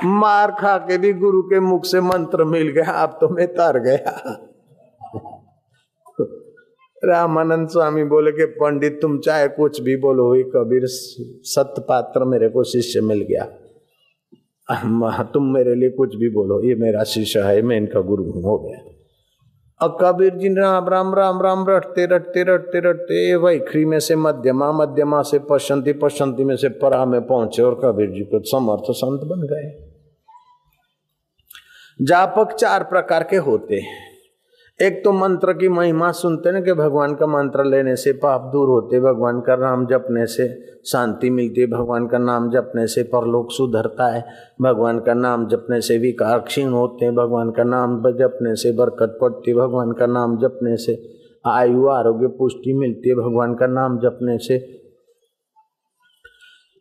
मार 0.04 0.52
खा 0.52 0.78
के 0.78 0.98
भी 0.98 1.12
गुरु 1.14 1.42
के 1.42 1.60
मुख 1.60 1.86
से 1.86 2.02
मंत्र 2.02 2.44
मिल 2.44 2.68
गया, 2.68 2.92
अब 2.94 3.18
तो 3.22 3.30
मैं 3.30 3.48
तर 3.48 3.80
गया। 3.80 4.14
रामानंद 7.04 7.68
स्वामी 7.68 8.04
बोले 8.04 8.32
कि, 8.32 8.46
पंडित, 8.56 9.00
तुम 9.02 9.18
चाहे 9.20 9.48
कुछ 9.48 9.82
भी 9.82 9.96
बोलो 9.98 10.28
हुई 10.28 10.44
कबीर 10.56 10.86
सत्य 10.86 11.82
पात्र 11.82 12.24
मेरे 12.26 12.50
को 12.50 12.64
शिष्य 12.64 13.02
मिल 13.02 13.22
गया। 13.30 13.44
तुम 15.24 15.54
मेरे 15.54 15.76
लिए 15.76 15.90
कुछ 15.90 16.16
भी 16.16 16.30
बोलो, 16.30 16.62
ये 16.64 16.76
मेरा 16.76 17.04
शिष्य 17.04 17.40
है, 17.40 17.62
मैं 17.62 17.78
इनका 17.78 18.02
गुरु 18.02 18.24
हूँ, 18.24 18.44
हो 18.44 18.58
गया। 18.60 18.80
अब 19.82 19.98
कबीर 20.02 20.36
जी, 20.36 20.48
राम 20.48 20.90
राम 20.90 21.16
राम 21.16 21.42
राम, 21.42 21.66
रटते 21.70 22.06
रटते 22.06 22.44
रटते 22.44 22.80
रटते, 22.80 23.36
वैखरी 23.36 23.86
में 23.86 24.00
से 24.00 24.16
मध्यमा 24.16 24.72
मध्यमा 24.72 25.22
से 25.22 25.40
पशंति 25.40 25.94
पशंति 25.94 26.44
में 26.44 26.56
से 26.56 26.70
परा 26.70 27.06
में 27.06 27.28
पहुँचे 27.28 27.62
और 27.62 27.82
कबीर 27.84 28.10
जी 28.10 28.22
को 28.22 28.40
समर्थ 28.44 28.92
संत 28.92 29.22
बन 29.24 29.42
गए। 29.42 29.90
जापक 32.02 32.52
चार 32.52 32.84
प्रकार 32.84 33.24
के 33.24 33.36
होते 33.36 33.76
हैं। 33.76 34.09
एक 34.80 35.04
तो 35.04 35.12
मंत्र 35.12 35.54
की 35.54 35.70
महिमा 35.70 36.12
सुनते 36.12 36.52
ना 36.52 36.60
कि 36.62 36.74
भगवान 36.74 37.14
का 37.16 37.28
मंत्र 37.28 37.64
लेने 37.64 37.96
से 37.96 38.12
पाप 38.14 38.42
दूर 38.52 38.68
होते, 38.70 39.00
भगवान 39.00 39.40
का 39.42 39.56
नाम 39.56 39.86
जपने 39.86 40.26
से 40.26 40.48
शांति 40.86 41.30
मिलती 41.30 41.62
है 41.62 41.68
भगवान 41.68 42.08
का 42.08 42.18
नाम 42.18 42.50
जपने 42.50 42.86
से 42.88 43.04
परलोक 43.04 43.52
सुधरता 43.52 44.08
है, 44.08 44.24
भगवान 44.62 45.00
का 45.00 45.14
नाम 45.14 45.48
जपने 45.48 45.82
से 45.82 45.98
विकार 45.98 46.40
क्षीण 46.40 46.70
होते 46.70 47.06
हैं, 47.06 47.16
भगवान 47.16 47.52
का 47.52 47.64
नाम 47.64 48.00
जपने 48.14 48.56
से 48.56 48.72
बरकत 48.72 49.18
पड़ती 49.22 49.52
है 49.52 49.58
भगवान 49.58 49.92
का 49.92 50.06
नाम 50.06 50.38
जपने 50.38 50.78
से 50.78 50.98
आयु, 51.48 51.88
आरोग्य, 51.88 52.28
पुष्टि 52.28 52.74
मिलती 52.74 53.10
है, 53.10 53.16
भगवान 53.16 53.56
का 53.56 53.68
नाम 53.68 54.00
जपने 54.00 54.38
से 54.38 54.60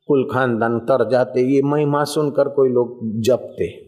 कुल 0.08 0.28
खानदान 0.32 0.78
तर 0.80 1.08
जाते, 1.08 1.40
ये 1.40 1.62
महिमा 1.62 2.04
सुनकर 2.04 2.48
कोई 2.48 2.68
लोग 2.68 2.98
जपते। 3.22 3.87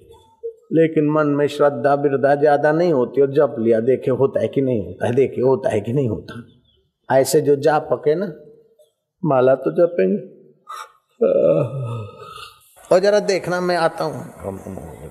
लेकिन 0.71 1.11
मन 1.11 1.27
में 1.27 1.47
श्रद्धा 1.49 1.95
बिरधा 1.97 2.35
ज़्यादा 2.35 2.73
नहीं 2.73 2.93
होती 2.93 3.21
और 3.21 3.31
जप 3.33 3.57
लिया। 3.59 3.81
देखे, 3.81 4.11
होता 4.11 4.41
है 4.41 4.49
कि 4.49 4.61
नहीं 4.61 4.85
होता 4.87 5.07
है? 5.07 5.15
देखे, 5.15 5.41
होता 5.41 5.71
है 5.71 5.81
कि 5.81 5.93
नहीं 5.93 6.09
होता? 6.09 6.35
ऐसे 7.09 7.41
जो 7.41 7.57
जा 7.57 7.79
पके 7.79 8.15
ना, 8.15 8.27
माला 9.23 9.55
तो 9.55 9.71
जपेंगे। 9.71 10.19
और 12.91 12.99
जरा 12.99 13.21
देखना, 13.21 13.61
मैं 13.61 13.77
आता 13.77 14.05
हूँ। 14.05 14.25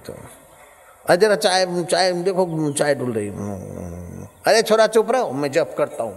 तो 0.07 0.13
जरा 1.15 1.35
चाय 1.35 1.65
चाय, 1.83 2.11
देखो, 2.23 2.71
चाय 2.71 2.95
डुल 2.95 3.11
रही 3.11 3.29
अरे 4.47 4.61
छोरा, 4.61 4.87
चुप 4.87 5.11
रहो, 5.11 5.31
मैं 5.31 5.51
जप 5.51 5.75
करता 5.77 6.03
हूँ। 6.03 6.13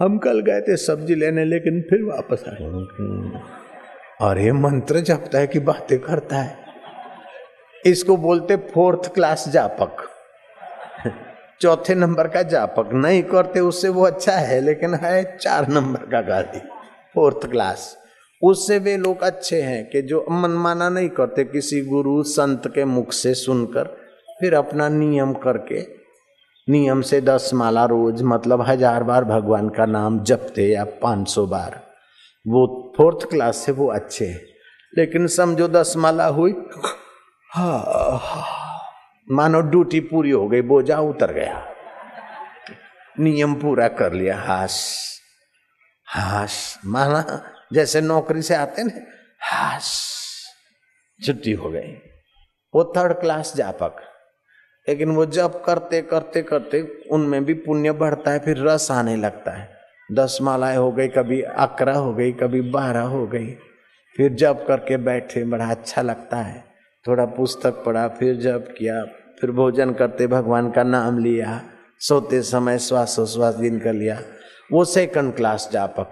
हम 0.00 0.18
कल 0.18 0.40
गए 0.40 0.60
थे 0.60 0.76
सब्ज़ी 0.76 1.14
लेने, 1.14 1.44
लेकिन 1.44 1.80
फिर 1.80 2.02
वापस 2.04 2.44
आए। 2.48 3.63
और 4.20 4.38
ये 4.38 4.52
मंत्र 4.52 5.00
जपता 5.00 5.38
है 5.38 5.46
कि 5.46 5.58
बातें 5.58 5.98
करता 5.98 6.36
है। 6.36 6.58
इसको 7.86 8.16
बोलते 8.16 8.56
फोर्थ 8.56 9.14
क्लास 9.14 9.48
जापक। 9.48 9.96
चौथे 11.60 11.94
नंबर 11.94 12.28
का 12.28 12.42
जापक। 12.42 12.90
नहीं 12.94 13.22
करते 13.22 13.60
उससे 13.60 13.88
वो 13.88 14.06
अच्छा 14.06 14.32
है, 14.32 14.60
लेकिन 14.60 14.94
है 14.94 15.36
चार 15.36 15.68
नंबर 15.68 15.98
का 15.98 16.20
गाली। 16.20 16.58
Fourth 17.14 17.50
class. 17.50 17.96
उससे 18.42 18.78
वे 18.78 18.96
लोग 18.96 19.22
अच्छे 19.22 19.62
हैं 19.62 19.90
कि 19.90 20.02
जो 20.02 20.26
मनमाना 20.30 20.88
नहीं 20.88 21.08
करते 21.08 21.44
किसी 21.44 21.80
गुरु, 21.80 22.22
संत 22.22 22.62
के 22.66 22.84
मुख 22.84 23.12
से 23.12 23.34
सुनकर, 23.34 23.84
फिर 24.40 24.54
अपना 24.54 24.88
नियम 24.88 25.32
करके, 25.32 25.80
नियम 26.72 27.00
से 27.00 27.20
दस 27.20 27.50
माला 27.54 27.84
रोज 27.84 28.22
मतलब 28.22 28.62
हज़ार 28.62 29.02
बार 29.02 29.24
भगवान 29.24 29.68
का 29.68 29.86
नाम 29.86 30.20
जपते 30.20 30.66
या 30.66 30.84
पाँच 30.84 31.28
सौ 31.28 31.46
बार। 31.46 31.83
वो 32.46 32.92
फोर्थ 32.96 33.28
क्लास 33.30 33.56
से 33.56 33.72
वो 33.72 33.90
अच्छे 33.90 34.26
हैं। 34.26 34.40
लेकिन 34.98 35.26
समझो 35.26 35.68
दस 35.68 35.94
माला 35.96 36.26
हुई, 36.26 36.52
हा, 37.50 38.44
मानो 39.30 39.60
ड्यूटी 39.60 40.00
पूरी 40.00 40.30
हो 40.30 40.48
गई, 40.48 40.60
बोझा 40.62 40.98
उतर 41.00 41.32
गया। 41.32 41.68
नियम 43.20 43.54
पूरा 43.54 43.88
कर 43.88 44.12
लिया 44.12 44.38
हास 44.38 44.74
हास 46.06 46.80
माना 46.86 47.44
जैसे 47.72 48.00
नौकरी 48.00 48.42
से 48.42 48.54
आते 48.54 48.82
ना 48.82 49.00
हास 49.42 50.02
छुट्टी 51.26 51.52
हो 51.52 51.70
गई। 51.70 51.92
वो 52.74 52.92
थर्ड 52.96 53.12
क्लास 53.12 53.52
जापक, 53.56 53.96
लेकिन 54.88 55.10
वो 55.10 55.26
जब 55.26 55.64
करते 55.64 56.02
करते 56.02 56.42
करते 56.42 56.82
उनमें 57.10 57.44
भी 57.44 57.54
पुण्य 57.54 57.92
बढ़ता 57.92 58.30
है, 58.30 58.38
फिर 58.38 58.66
रस 58.66 58.90
आने 58.90 59.16
लगता 59.16 59.50
है। 59.50 59.73
दस 60.12 60.38
मालाएँ 60.42 60.76
हो 60.76 60.92
गई, 60.92 61.08
कभी 61.08 61.42
अकरा 61.42 61.94
हो 61.94 62.14
गई, 62.14 62.32
कभी 62.32 62.60
बारह 62.60 63.00
हो 63.00 63.26
गई। 63.26 63.50
फिर 64.16 64.32
जब 64.32 64.66
करके 64.66 64.96
बैठे, 64.96 65.44
बड़ा 65.44 65.66
अच्छा 65.66 66.02
लगता 66.02 66.36
है। 66.36 66.64
थोड़ा 67.08 67.24
पुस्तक 67.24 67.70
पढ़ा, 67.70 68.08
फिर 68.08 68.36
जब 68.36 68.74
किया, 68.74 69.04
फिर 69.40 69.50
भोजन 69.50 69.92
करते, 69.92 70.26
भगवान 70.26 70.70
का 70.70 70.82
नाम 70.82 71.18
लिया, 71.18 71.62
सोते 72.00 72.42
समय 72.42 72.78
श्वासोश्वास 72.78 73.54
दिन 73.54 73.78
कर 73.78 73.92
लिया। 73.92 74.20
वो 74.72 74.84
सेकंड 74.84 75.36
क्लास 75.36 75.70
जापक। 75.72 76.10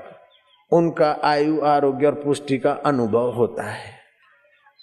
उनका 0.73 1.21
आयु, 1.25 1.61
आरोग्य 1.61 2.07
और 2.07 2.15
पुष्टि 2.15 2.59
का 2.59 2.73
अनुभव 2.73 3.31
होता 3.31 3.63
है। 3.63 4.03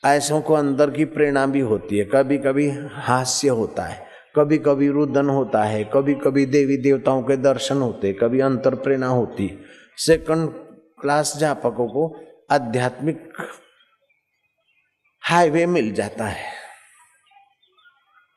ऐसों 0.06 0.42
को 0.42 0.54
अंदर 0.54 0.90
की 0.90 1.06
प्रेरणा 1.06 1.46
भी 1.46 1.60
होती 1.60 1.98
है। 1.98 2.06
कभी 2.06 2.38
कभी 2.38 2.72
हास्य 2.92 3.50
होता 3.50 3.84
है। 3.84 4.09
कभी 4.40 4.58
कभी 4.58 4.90
रुदन 4.90 5.30
होता 5.30 5.64
है 5.64 5.84
कभी 5.84 6.14
कभी 6.16 6.46
देवी 6.46 6.78
देवताओं 6.78 7.24
के 7.24 7.38
दर्शन 7.38 7.78
होते, 7.78 8.14
कभी 8.14 8.40
अंतर 8.40 8.76
प्रेरणा 8.76 9.08
होती। 9.08 9.60
सेकंड 9.98 10.50
क्लास 11.02 11.38
जापकों 11.38 11.88
को 11.88 12.16
आध्यात्मिक 12.52 13.34
हाईवे 15.22 15.66
मिल 15.66 15.94
जाता 15.94 16.26
है। 16.26 16.46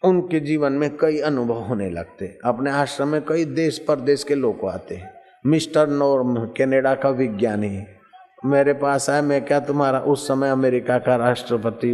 उनके 0.04 0.40
जीवन 0.40 0.73
में 0.73 0.97
कई 0.97 1.18
अनुभव 1.18 1.54
होने 1.54 1.90
लगते 1.90 2.38
अपने 2.44 2.71
आश्रम 2.71 3.09
में 3.09 3.25
कई 3.25 3.44
देश 3.44 3.78
परदेश 3.78 4.25
के 4.25 4.35
लोग 4.35 4.68
आते 4.68 4.94
हैं। 4.94 5.14
मिस्टर 5.47 5.88
नॉर्म, 5.88 6.47
कनाडा 6.47 6.94
का 6.94 7.09
विज्ञानी। 7.09 7.85
मेरे 8.44 8.73
पास 8.73 9.11
आया 9.11 9.23
मैं 9.23 9.44
क्या 9.44 9.61
तुम्हारा, 9.61 10.00
उस 10.00 10.28
समय 10.28 10.50
अमेरिका 10.50 10.99
का 10.99 11.16
राष्ट्रपति 11.16 11.92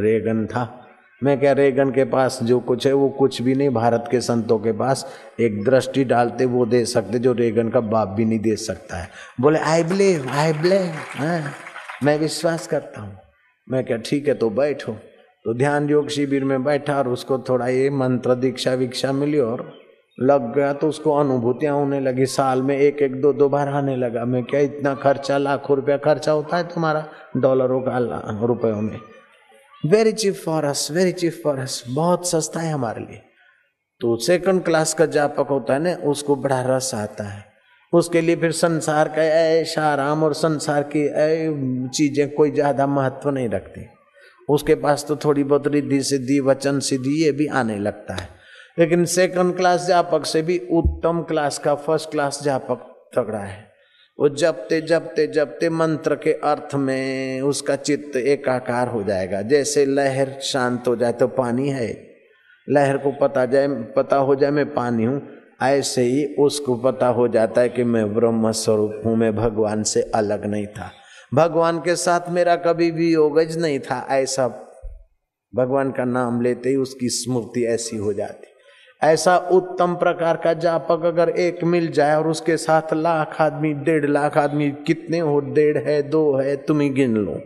रेगन 0.00 0.46
था? 0.46 0.84
मैं 1.22 1.38
क्या 1.40 1.52
रेगन 1.52 1.90
के 1.90 2.04
पास 2.04 2.38
जो 2.42 2.58
कुछ 2.60 2.86
है, 2.86 2.92
वो 2.92 3.08
कुछ 3.08 3.40
भी 3.42 3.54
नहीं, 3.54 3.70
भारत 3.70 4.04
के 4.10 4.20
संतों 4.20 4.58
के 4.58 4.72
पास 4.72 5.06
एक 5.40 5.62
दृष्टि 5.64 6.04
डालते, 6.04 6.44
वो 6.44 6.66
दे 6.66 6.84
सकते, 6.84 7.18
जो 7.18 7.32
रेगन 7.32 7.68
का 7.68 7.80
बाप 7.80 8.08
भी 8.08 8.24
नहीं 8.24 8.38
दे 8.38 8.54
सकता 8.56 8.96
है। 8.96 9.08
बोले 9.40 9.58
आई 9.58 9.84
बिलीव 9.84 10.28
आई 10.30 10.52
बिलीव 10.52 11.50
मैं 12.04 12.18
विश्वास 12.18 12.66
करता 12.66 13.00
हूँ। 13.00 13.16
मैं 13.68 13.84
क्या, 13.84 13.96
ठीक 13.96 14.28
है 14.28 14.34
तो 14.34 14.50
बैठो। 14.50 14.92
तो 15.44 15.54
ध्यान 15.54 15.88
योग 15.90 16.08
शिविर 16.08 16.44
में 16.44 16.64
बैठा 16.64 16.98
और 16.98 17.08
उसको 17.08 17.38
थोड़ा 17.38 17.68
ये 17.68 17.90
मंत्र, 17.90 18.34
दीक्षा, 18.34 18.74
विक्षा 18.74 19.12
मिली 19.12 19.38
और 19.38 19.66
लग 20.18 20.54
गया 20.54 20.72
तो 20.72 20.88
उसको 20.88 21.14
अनुभूतियाँ 21.14 21.74
होने 21.74 22.00
लगी। 22.00 22.26
साल 22.26 22.62
में 22.62 22.76
एक 22.78 23.02
एक 23.02 23.20
दो 23.20 23.32
दो 23.32 23.48
बार 23.48 23.68
आने 23.68 23.96
लगा। 23.96 24.24
मैं 24.24 24.44
क्या, 24.44 24.60
इतना 24.60 24.94
खर्चा, 24.94 25.38
लाखों 25.38 25.76
रुपया 25.76 25.96
खर्चा 25.96 26.32
होता 26.32 26.56
है 26.56 26.68
तुम्हारा, 26.68 27.06
डॉलरों 27.36 27.80
का, 27.80 27.98
रुपयों 28.46 28.80
में? 28.80 28.98
Very 29.84 30.12
cheap 30.12 30.34
for 30.34 30.64
us 30.64 30.88
very 30.92 31.12
cheap 31.12 31.40
for 31.42 31.58
us, 31.58 31.82
बहुत 31.88 32.28
सस्ता 32.28 32.60
है 32.60 32.72
हमारे 32.72 33.00
लिए। 33.00 33.20
तो 34.00 34.16
सेकंड 34.16 34.62
क्लास 34.64 34.94
का 34.94 35.06
जापक 35.06 35.48
होता 35.50 35.74
है 35.74 35.80
ना, 35.80 35.94
उसको 36.04 36.36
बड़ा 36.36 36.60
रस 36.66 36.90
आता 36.94 37.24
है। 37.24 37.44
उसके 37.92 38.20
लिए 38.20 38.36
फिर 38.36 38.52
संसार 38.52 39.08
का 39.08 39.22
ऐशा 39.24 39.82
आराम 39.82 40.22
और 40.24 40.34
संसार 40.34 40.90
की 40.96 41.06
चीज़ें 41.88 42.30
कोई 42.30 42.50
ज़्यादा 42.50 42.86
महत्व 42.86 43.30
नहीं 43.30 43.48
रखती। 43.48 43.86
उसके 44.48 44.74
पास 44.74 45.04
तो 45.08 45.16
थोड़ी 45.16 45.44
बहुत 45.44 45.66
रिद्धि 45.66 46.02
सिद्धि, 46.02 46.40
वचन 46.40 46.80
सिद्धि, 46.80 47.22
ये 47.24 47.32
भी 47.32 47.46
आने 47.46 47.78
लगता 47.78 48.14
है। 48.14 48.28
लेकिन 48.78 49.04
सेकंड 49.04 49.56
क्लास 49.56 49.86
जापक 49.86 50.26
से 50.26 50.42
भी 50.42 50.58
उत्तम 50.72 51.22
क्लास 51.22 51.58
का 51.58 51.74
फ़र्स्ट 51.76 52.10
क्लास 52.10 52.42
जापक 52.42 52.84
तगड़ा 53.16 53.38
है। 53.38 53.67
वो 54.18 54.28
जपते 54.28 54.80
जपते 54.80 55.26
जपते 55.26 55.68
मंत्र 55.70 56.14
के 56.14 56.32
अर्थ 56.32 56.74
में 56.74 57.40
उसका 57.40 57.76
चित्त 57.76 58.16
एकाकार 58.16 58.88
हो 58.88 59.02
जाएगा। 59.02 59.42
जैसे 59.42 59.84
लहर 59.86 60.38
शांत 60.42 60.88
हो 60.88 60.96
जाए 60.96 61.12
तो 61.12 61.28
पानी 61.28 61.68
है। 61.68 61.88
लहर 62.68 62.98
को 62.98 63.10
पता 63.10 63.46
जाए, 63.46 63.68
पता 63.68 64.16
हो 64.16 64.34
जाए 64.34 64.50
मैं 64.50 64.74
पानी 64.74 65.04
हूँ। 65.04 65.22
ऐसे 65.62 66.02
ही 66.02 66.34
उसको 66.34 66.76
पता 66.76 67.06
हो 67.06 67.28
जाता 67.28 67.60
है 67.60 67.68
कि 67.68 67.84
मैं 67.84 68.14
ब्रह्म 68.14 68.52
स्वरूप 68.52 69.02
हूँ, 69.06 69.16
मैं 69.16 69.36
भगवान 69.36 69.82
से 69.82 70.02
अलग 70.02 70.46
नहीं 70.46 70.66
था। 70.66 70.92
भगवान 71.34 71.78
के 71.78 71.96
साथ 71.96 72.30
मेरा 72.30 72.56
कभी 72.56 72.90
भी 72.90 73.12
योगज 73.12 73.58
नहीं 73.58 73.78
था, 73.78 74.06
ऐसा। 74.10 74.48
भगवान 75.54 75.90
का 75.90 76.04
नाम 76.04 76.40
लेते 76.40 76.68
ही 76.68 76.76
उसकी 76.76 77.08
स्मृति 77.08 77.64
ऐसी 77.64 77.96
हो 77.96 78.12
जाती। 78.12 78.46
ऐसा 79.02 79.36
उत्तम 79.52 79.94
प्रकार 79.94 80.36
का 80.36 80.52
जापक 80.54 81.04
अगर 81.04 81.28
एक 81.30 81.62
मिल 81.64 81.86
जाए 81.90 82.16
और 82.16 82.28
उसके 82.28 82.56
साथ 82.56 82.94
लाख 82.94 83.40
आदमी, 83.40 83.72
डेढ़ 83.74 84.06
लाख 84.06 84.38
आदमी, 84.38 84.70
कितने 84.86 85.18
हो, 85.18 85.38
डेढ़ 85.40 85.78
है, 85.78 86.02
दो 86.02 86.36
है, 86.36 86.56
तुम 86.56 86.80
ही 86.80 86.88
गिन 86.90 87.16
लो। 87.16 87.40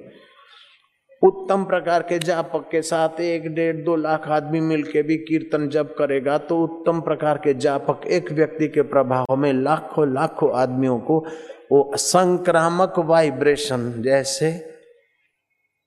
उत्तम 1.22 1.64
प्रकार 1.64 2.02
के 2.02 2.18
जापक 2.18 2.66
के 2.70 2.82
साथ 2.82 3.20
एक, 3.20 3.46
डेढ़, 3.54 3.76
दो 3.76 3.96
लाख 3.96 4.28
आदमी 4.28 4.60
मिलके 4.62 5.02
भी 5.02 5.16
कीर्तन 5.18 5.68
जब 5.68 5.94
करेगा 5.94 6.38
तो 6.38 6.62
उत्तम 6.62 7.00
प्रकार 7.00 7.38
के 7.38 7.54
जापक 7.56 8.06
एक 8.08 8.32
व्यक्ति 8.32 8.68
के 8.68 8.82
प्रभाव 8.88 9.36
में 9.36 9.52
लाखों 9.52 10.12
लाखों 10.12 10.52
आदमियों 10.52 10.98
को 11.00 11.24
वो 11.72 11.90
संक्रामक 11.96 12.98
वाइब्रेशन, 12.98 13.92
जैसे 13.98 14.50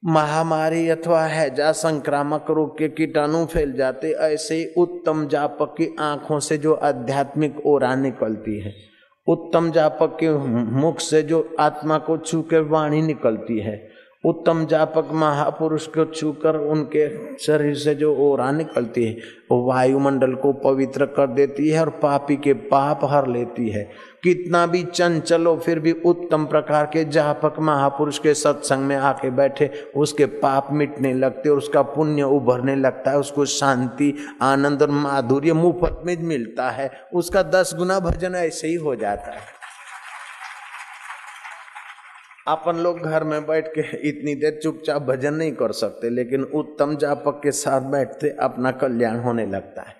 महामारी 0.07 0.89
अथवा 0.89 1.25
हैजा 1.25 1.71
संक्रामक 1.71 2.45
रोग 2.49 2.77
के 2.77 2.87
कीटाणु 2.87 3.45
फैल 3.45 3.73
जाते, 3.73 4.11
ऐसे 4.11 4.73
उत्तम 4.77 5.27
जापक 5.27 5.75
की 5.77 5.95
आँखों 5.99 6.39
से 6.39 6.57
जो 6.57 6.73
आध्यात्मिक 6.73 7.65
ओरा 7.65 7.95
निकलती 7.95 8.59
है। 8.59 8.73
उत्तम 9.27 9.71
जापक 9.71 10.17
के 10.19 10.29
मुख 10.81 10.99
से 10.99 11.21
जो 11.21 11.55
आत्मा 11.59 11.97
को 11.97 12.17
छू 12.17 12.41
के 12.41 12.59
वाणी 12.59 13.01
निकलती 13.01 13.59
है। 13.59 13.94
उत्तम 14.25 14.65
जापक 14.65 15.09
महापुरुष 15.11 15.87
को 15.87 16.05
छूकर 16.05 16.55
उनके 16.55 17.07
शरीर 17.37 17.75
से 17.75 17.95
जो 17.95 18.15
ओरा 18.15 18.51
निकलती 18.51 19.05
है, 19.05 19.17
वो 19.51 19.65
वायुमंडल 19.65 20.33
को 20.33 20.53
पवित्र 20.53 21.05
कर 21.05 21.27
देती 21.27 21.69
है 21.69 21.81
और 21.81 21.89
पापी 21.89 22.35
के 22.35 22.53
पाप 22.53 22.99
हर 23.03 23.27
लेती 23.27 23.69
है। 23.69 23.83
कितना 24.23 24.65
भी 24.67 24.83
चंचल 24.83 25.45
हो 25.45 25.55
फिर 25.57 25.79
भी 25.79 25.91
उत्तम 26.05 26.45
प्रकार 26.45 26.85
के 26.85 27.05
जापक 27.05 27.59
महापुरुष 27.59 28.19
के 28.19 28.33
सत्संग 28.33 28.85
में 28.85 28.95
आके 28.95 29.29
बैठे, 29.29 29.71
उसके 29.95 30.25
पाप 30.25 30.67
मिटने 30.71 31.13
लगते 31.13 31.49
और 31.49 31.57
उसका 31.57 31.81
पुण्य 31.81 32.23
उभरने 32.23 32.75
लगता 32.75 33.11
है, 33.11 33.17
उसको 33.17 33.45
शांति, 33.45 34.13
आनंद 34.41 34.81
और 34.81 34.91
माधुर्य 34.91 35.53
मुफ़्त 35.53 36.01
में 36.05 36.17
मिलता 36.17 36.69
है। 36.69 36.91
उसका 37.13 37.43
दस 37.43 37.75
गुना 37.77 37.99
भजन 37.99 38.35
ऐसे 38.35 38.67
ही 38.67 38.75
हो 38.75 38.95
जाता 38.95 39.31
है। 39.31 39.54
अपन 42.47 42.75
लोग 42.75 42.99
घर 42.99 43.23
में 43.23 43.45
बैठ 43.47 43.67
के 43.67 43.81
इतनी 44.09 44.35
देर 44.35 44.59
चुपचाप 44.63 45.01
भजन 45.01 45.33
नहीं 45.33 45.51
कर 45.51 45.71
सकते, 45.71 46.09
लेकिन 46.09 46.43
उत्तम 46.43 46.95
जापक 46.95 47.39
के 47.43 47.51
साथ 47.51 47.81
बैठते 47.81 48.29
अपना 48.39 48.71
कल्याण 48.71 49.19
होने 49.19 49.45
लगता 49.45 49.81
है। 49.81 49.95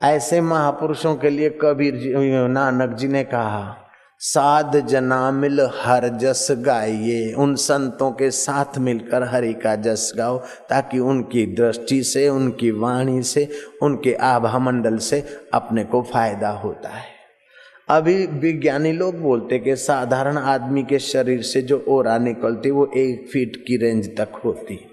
ऐसे 0.00 0.40
महापुरुषों 0.40 1.14
के 1.14 1.30
लिए 1.30 1.50
कबीर 1.62 1.96
जी, 1.96 2.12
नानक 2.48 2.96
जी 2.96 3.08
ने 3.08 3.24
कहा, 3.24 3.76
साध 4.20 4.76
जना 4.86 5.30
मिल 5.30 5.60
हर 5.74 6.08
जस 6.08 6.48
गाइए, 6.58 7.32
उन 7.32 7.54
संतों 7.54 8.10
के 8.12 8.30
साथ 8.30 8.78
मिलकर 8.78 9.22
हरि 9.22 9.52
का 9.54 9.74
जस 9.76 10.12
गाओ, 10.16 10.38
ताकि 10.68 10.98
उनकी 10.98 11.46
दृष्टि 11.54 12.02
से, 12.02 12.28
उनकी 12.28 12.70
वाणी 12.70 13.22
से, 13.22 13.48
उनके 13.82 14.14
आभा 14.14 14.58
मंडल 14.58 14.98
से 14.98 15.24
अपने 15.54 15.84
को 15.84 16.02
फ़ायदा 16.02 16.50
होता 16.50 16.88
है। 16.88 17.12
अभी 17.88 18.26
विज्ञानी 18.26 18.92
लोग 18.92 19.20
बोलते 19.20 19.58
कि 19.58 19.76
साधारण 19.76 20.36
आदमी 20.36 20.82
के 20.82 20.98
शरीर 20.98 21.42
से 21.42 21.62
जो 21.62 21.84
ओरा 21.88 22.18
निकलती, 22.18 22.70
वो 22.70 22.90
एक 22.96 23.28
फीट 23.32 23.64
की 23.66 23.76
रेंज 23.76 24.16
तक 24.16 24.28
होती। 24.44 24.86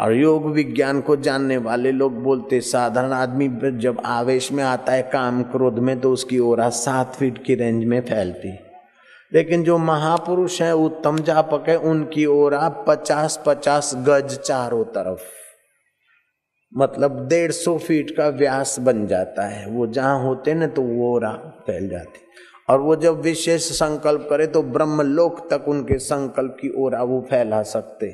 और 0.00 0.12
योग 0.12 0.46
विज्ञान 0.46 1.00
को 1.00 1.16
जानने 1.16 1.56
वाले 1.56 1.92
लोग 1.92 2.22
बोलते, 2.22 2.60
साधारण 2.60 3.12
आदमी 3.12 3.48
जब 3.78 4.02
आवेश 4.04 4.52
में 4.52 4.64
आता 4.64 4.92
है, 4.92 5.02
काम 5.02 5.42
क्रोध 5.42 5.78
में 5.78 6.00
तो 6.00 6.12
उसकी 6.12 6.38
ओरा 6.38 6.68
सात 6.68 7.14
फीट 7.14 7.44
की 7.44 7.54
रेंज 7.54 7.84
में 7.84 8.00
फैलती। 8.00 8.58
लेकिन 9.34 9.62
जो 9.62 9.78
महापुरुष 9.78 10.62
है, 10.62 10.76
उत्तम 10.76 11.18
जापक 11.18 11.68
है, 11.68 11.76
उनकी 11.76 12.26
ओरा 12.26 12.68
पचास 12.68 13.42
पचास 13.46 13.92
गज 13.96 14.38
चारों 14.38 14.84
तरफ़। 14.84 15.41
मतलब 16.72 17.26
डेढ़ 17.28 17.52
सौ 17.52 17.76
फीट 17.78 18.10
का 18.10 18.28
व्यास 18.30 18.76
बन 18.80 19.06
जाता 19.06 19.46
है। 19.46 19.66
वो 19.68 19.86
जहाँ 19.88 20.22
होते 20.22 20.54
ना 20.54 20.66
तो 20.68 20.82
वो 20.82 21.16
राह 21.18 21.36
फैल 21.66 21.88
जाती 21.88 22.20
और 22.68 22.80
वो 22.80 22.96
जब 22.96 23.20
विशेष 23.22 23.70
संकल्प 23.72 24.26
करे 24.30 24.46
तो 24.46 24.62
ब्रह्म 24.64 25.02
लोक 25.02 25.40
तक 25.50 25.68
उनके 25.68 25.98
संकल्प 26.00 26.56
की 26.60 26.70
ओर 26.76 26.96
वो 26.98 27.20
फैला 27.30 27.62
सकते 27.64 28.06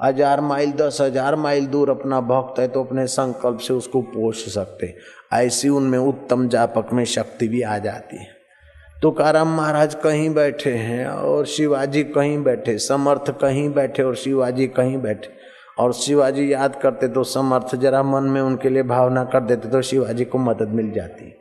हज़ार 0.00 0.40
माइल, 0.40 0.72
दस 0.72 0.98
हज़ार 1.00 1.36
माइल 1.36 1.66
दूर 1.66 1.90
अपना 1.90 2.20
भक्त 2.22 2.58
है 2.60 2.66
तो 2.68 2.82
अपने 2.84 3.06
संकल्प 3.06 3.58
से 3.58 3.74
उसको 3.74 4.00
पोष 4.04 4.44
सकते 4.54 4.94
ऐसी 5.32 5.68
उनमें 5.70 5.98
उत्तम 5.98 6.48
जापक 6.48 6.92
में 6.92 7.04
शक्ति 7.06 7.48
भी 7.48 7.62
आ 7.62 7.78
जाती 7.78 8.16
है। 8.16 8.32
तुकाराम 9.02 9.56
महाराज 9.56 9.94
कहीं 9.94 10.28
बैठे 10.34 10.70
हैं 10.70 11.06
और 11.06 11.46
शिवाजी 11.46 12.02
कहीं 12.04 12.42
बैठे, 12.44 12.76
समर्थ 12.78 13.30
कहीं 13.40 13.68
बैठे 13.70 14.02
और 14.02 14.14
शिवाजी 14.16 14.66
कहीं 14.68 14.98
बैठे। 14.98 15.32
और 15.78 15.92
शिवाजी 15.92 16.52
याद 16.52 16.80
करते 16.82 17.08
तो 17.08 17.24
समर्थ 17.24 17.74
जरा 17.76 18.02
मन 18.02 18.24
में 18.24 18.40
उनके 18.40 18.68
लिए 18.68 18.82
भावना 18.82 19.24
कर 19.24 19.40
देते 19.40 19.68
तो 19.68 19.80
शिवाजी 19.82 20.24
को 20.24 20.38
मदद 20.38 20.68
मिल 20.70 20.90
जाती। 20.90 21.32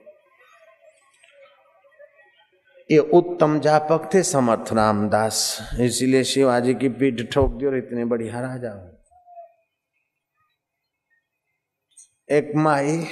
ये 2.89 2.97
उत्तम 3.13 3.59
जापक 3.59 4.09
थे 4.13 4.23
समर्थ 4.23 4.73
रामदास, 4.73 5.59
इसीलिए 5.81 6.23
शिवाजी 6.23 6.73
की 6.73 6.89
पीठ 6.91 7.21
ठोक 7.33 7.51
दी 7.51 7.65
और 7.65 7.77
इतने 7.77 8.05
बढ़िया 8.05 8.39
राजा 8.41 8.71
हो। 8.71 8.89
एक 12.29 12.51
माई, 12.55 13.05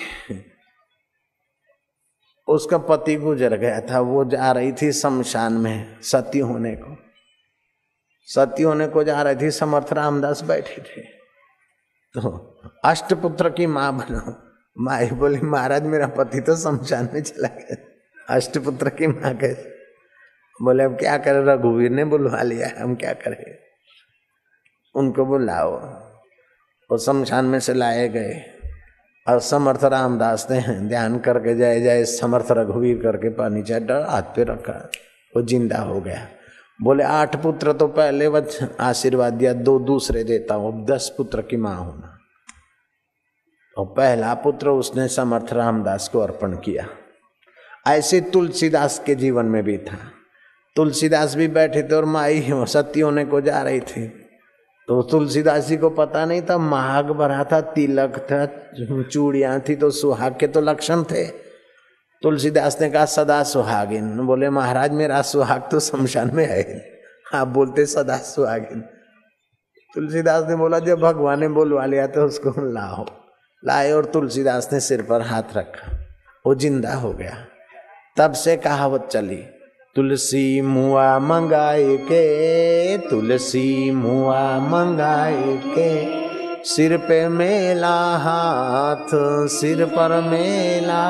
उसका 2.48 2.78
पति 2.80 3.16
गुजर 3.16 3.56
गया 3.58 3.80
था, 3.82 4.00
वो 4.00 4.24
जा 4.26 4.52
रही 4.52 4.72
थी 4.72 4.92
शमशान 4.92 5.54
में 5.54 6.02
सती 6.02 6.40
होने 6.40 6.76
को। 6.76 6.98
सती 8.26 8.64
होने 8.64 8.88
को 8.88 9.04
जा 9.04 9.22
रही 9.22 9.36
थी, 9.36 9.52
समर्थ 9.52 9.94
रामदास 9.94 10.42
बैठे 10.42 10.82
थे। 10.82 11.02
तो 12.14 12.60
अष्टपुत्र 12.86 13.50
की 13.50 13.66
माँ 13.66 13.98
बनो। 13.98 14.52
माई 14.78 15.08
बोली, 15.08 15.42
महाराज, 15.42 15.84
मेरा 15.84 16.08
पति 16.08 16.42
तो 16.42 16.56
शमशान 16.56 17.10
में 17.14 17.22
चला 17.22 17.48
गया। 17.48 17.76
अष्टपुत्र 18.36 18.90
की 18.90 19.08
माँ 19.08 19.38
कैसे? 19.38 19.76
बोले, 20.62 20.84
अब 20.84 20.98
क्या 20.98 21.18
करे, 21.18 21.54
रघुवीर 21.54 21.92
ने 21.92 22.06
बुलवा 22.06 22.42
लिया 22.42 22.84
हम 22.84 22.96
क्या 22.96 23.14
करें? 23.14 23.58
उनको 24.96 25.26
बुलाओ। 25.26 25.78
वो 26.92 26.98
शमशान 26.98 27.46
में 27.46 27.60
से 27.60 27.74
लाए 27.74 28.08
गए। 28.10 28.44
और 29.28 29.40
समर्थ 29.40 29.84
रामदास 29.84 30.48
ने 30.52 30.62
ध्यान 30.90 31.20
करके 31.20 31.56
जाए 31.56 31.82
जाए 31.82 32.06
समर्थ 32.06 32.48
रघुवीर 32.52 32.98
करके 32.98 33.30
पानी 33.30 33.62
डर 33.62 34.06
हाथ 34.10 34.22
पे 34.22 34.44
रखा। 34.44 34.92
वो 35.36 35.42
ज़िंदा 35.42 35.78
हो 35.78 36.02
गया। 36.02 36.28
बोले, 36.80 37.04
आठ 37.04 37.36
पुत्र 37.44 37.74
तो 37.74 37.88
पहले 37.88 38.28
वह 38.28 38.48
आशीर्वाद 38.80 39.34
दिया, 39.34 39.54
दो 39.54 39.78
दूसरे 39.80 40.24
देता 40.24 40.56
हूँ, 40.56 40.72
अब 40.74 40.86
दस 40.86 41.14
पुत्र 41.18 41.42
की 41.42 41.58
माँ 41.58 41.76
होना 41.76 42.18
और 43.78 43.86
पहला 43.88 44.34
पुत्र 44.34 44.70
उसने 44.70 45.08
समर्थ 45.08 45.54
रामदास 45.54 46.08
को 46.08 46.20
अर्पण 46.20 46.56
किया। 46.56 46.88
ऐसे 47.88 48.22
तुलसीदास 48.24 49.02
के 49.06 49.16
जीवन 49.16 49.46
में 49.46 49.64
भी 49.64 49.78
था। 49.78 49.98
तुलसीदास 50.76 51.36
भी 51.36 51.48
बैठे 51.48 51.84
थे 51.84 51.96
और 51.96 52.06
माई 52.06 52.44
सती 52.50 53.00
होने 53.00 53.26
को 53.26 53.42
जा 53.42 53.62
रही 53.62 53.80
थी। 53.82 54.08
तो 54.88 55.02
तुलसीदास 55.02 55.68
जी 55.68 55.78
को 55.78 55.90
पता 55.90 56.26
नहीं 56.26 56.42
था 56.42 56.58
महाग 56.58 57.12
भरा 57.12 57.44
था, 57.44 57.62
तिलक 57.62 58.18
था, 58.22 58.46
चूड़िया 59.04 59.58
थी 59.60 59.76
तो 59.76 59.90
सुहाग 59.92 60.38
के 60.40 60.48
तो 60.48 60.62
लक्षण 60.62 61.04
थे। 61.04 61.26
तुलसीदास 62.22 62.78
ने 62.82 62.90
कहा, 62.90 63.06
सदा 63.06 63.44
सुहागिन. 63.44 64.18
बोले, 64.18 64.50
महाराज, 64.50 64.92
मेरा 64.92 65.22
सुहाग 65.22 65.62
तो 65.72 65.80
शमशान 65.80 66.32
में 66.34 66.46
है 66.46 66.64
आप 67.36 67.48
बोलते, 67.48 67.86
सदा 67.86 68.18
सुहागिन. 68.18 68.82
तुलसीदास 69.94 70.46
ने 70.50 70.56
बोला, 70.56 70.80
जब 70.80 71.00
भगवान 71.00 71.40
ने 71.40 71.48
बोलवा 71.48 71.86
लिया 71.86 72.08
तो 72.08 72.26
उसको 72.26 72.54
लाओ। 72.72 73.06
लाए 73.64 73.92
और 73.92 74.06
तुलसीदास 74.06 74.70
ने 74.74 74.80
सिर 74.80 75.02
पर 75.02 75.22
हाथ 75.22 75.58
रखा। 75.58 75.92
वो 76.46 76.56
ज़िंदा 76.56 76.94
हो 76.94 77.12
गया। 77.14 77.36
तब 78.18 78.34
से 78.34 78.56
कहावत 78.58 79.08
चली, 79.12 79.44
तुलसी 79.96 80.62
मुआ 80.62 81.20
मंगाए 81.20 81.98
के, 81.98 82.98
तुलसी 82.98 83.92
मुआ 83.92 84.60
मंगाए 84.60 85.58
के, 85.68 86.64
सिर 86.64 86.98
पे 86.98 87.28
मेला 87.28 87.98
हाथ, 88.18 89.08
सिर 89.50 89.86
पर 89.86 90.20
मेला 90.22 91.04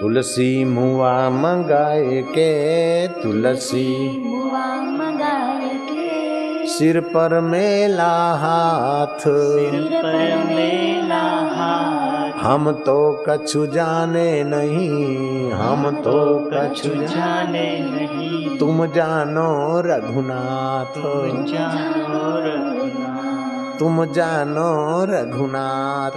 तुलसी 0.00 0.64
मुआ 0.64 1.30
मंगाए 1.30 2.22
के 2.22 3.08
तुलसी 3.08 4.18
मुआ 4.26 4.66
मंगाए 4.74 5.70
के। 5.74 6.66
सिर 6.66 7.00
पर 7.00 7.40
मेला 7.40 8.34
हाथ। 8.34 9.18
सिर 9.18 9.90
पर 9.98 10.44
मेला 10.46 11.54
हाथ। 11.56 12.44
हम 12.44 12.72
तो 12.72 13.24
कछु 13.28 13.66
जाने 13.66 14.44
नहीं 14.44 15.52
हम 15.52 15.90
तो 15.90 16.50
कछु 16.54 16.88
जाने 16.88 17.80
नहीं। 17.80 18.58
तुम 18.58 18.86
जानो 18.86 19.80
रघुनाथ। 19.80 20.94
तुम 20.94 21.44
जानो 21.44 22.36
रघुनाथ। 22.40 23.78
तुम 23.78 24.04
जानो 24.04 25.04
रघुनाथ। 25.04 26.10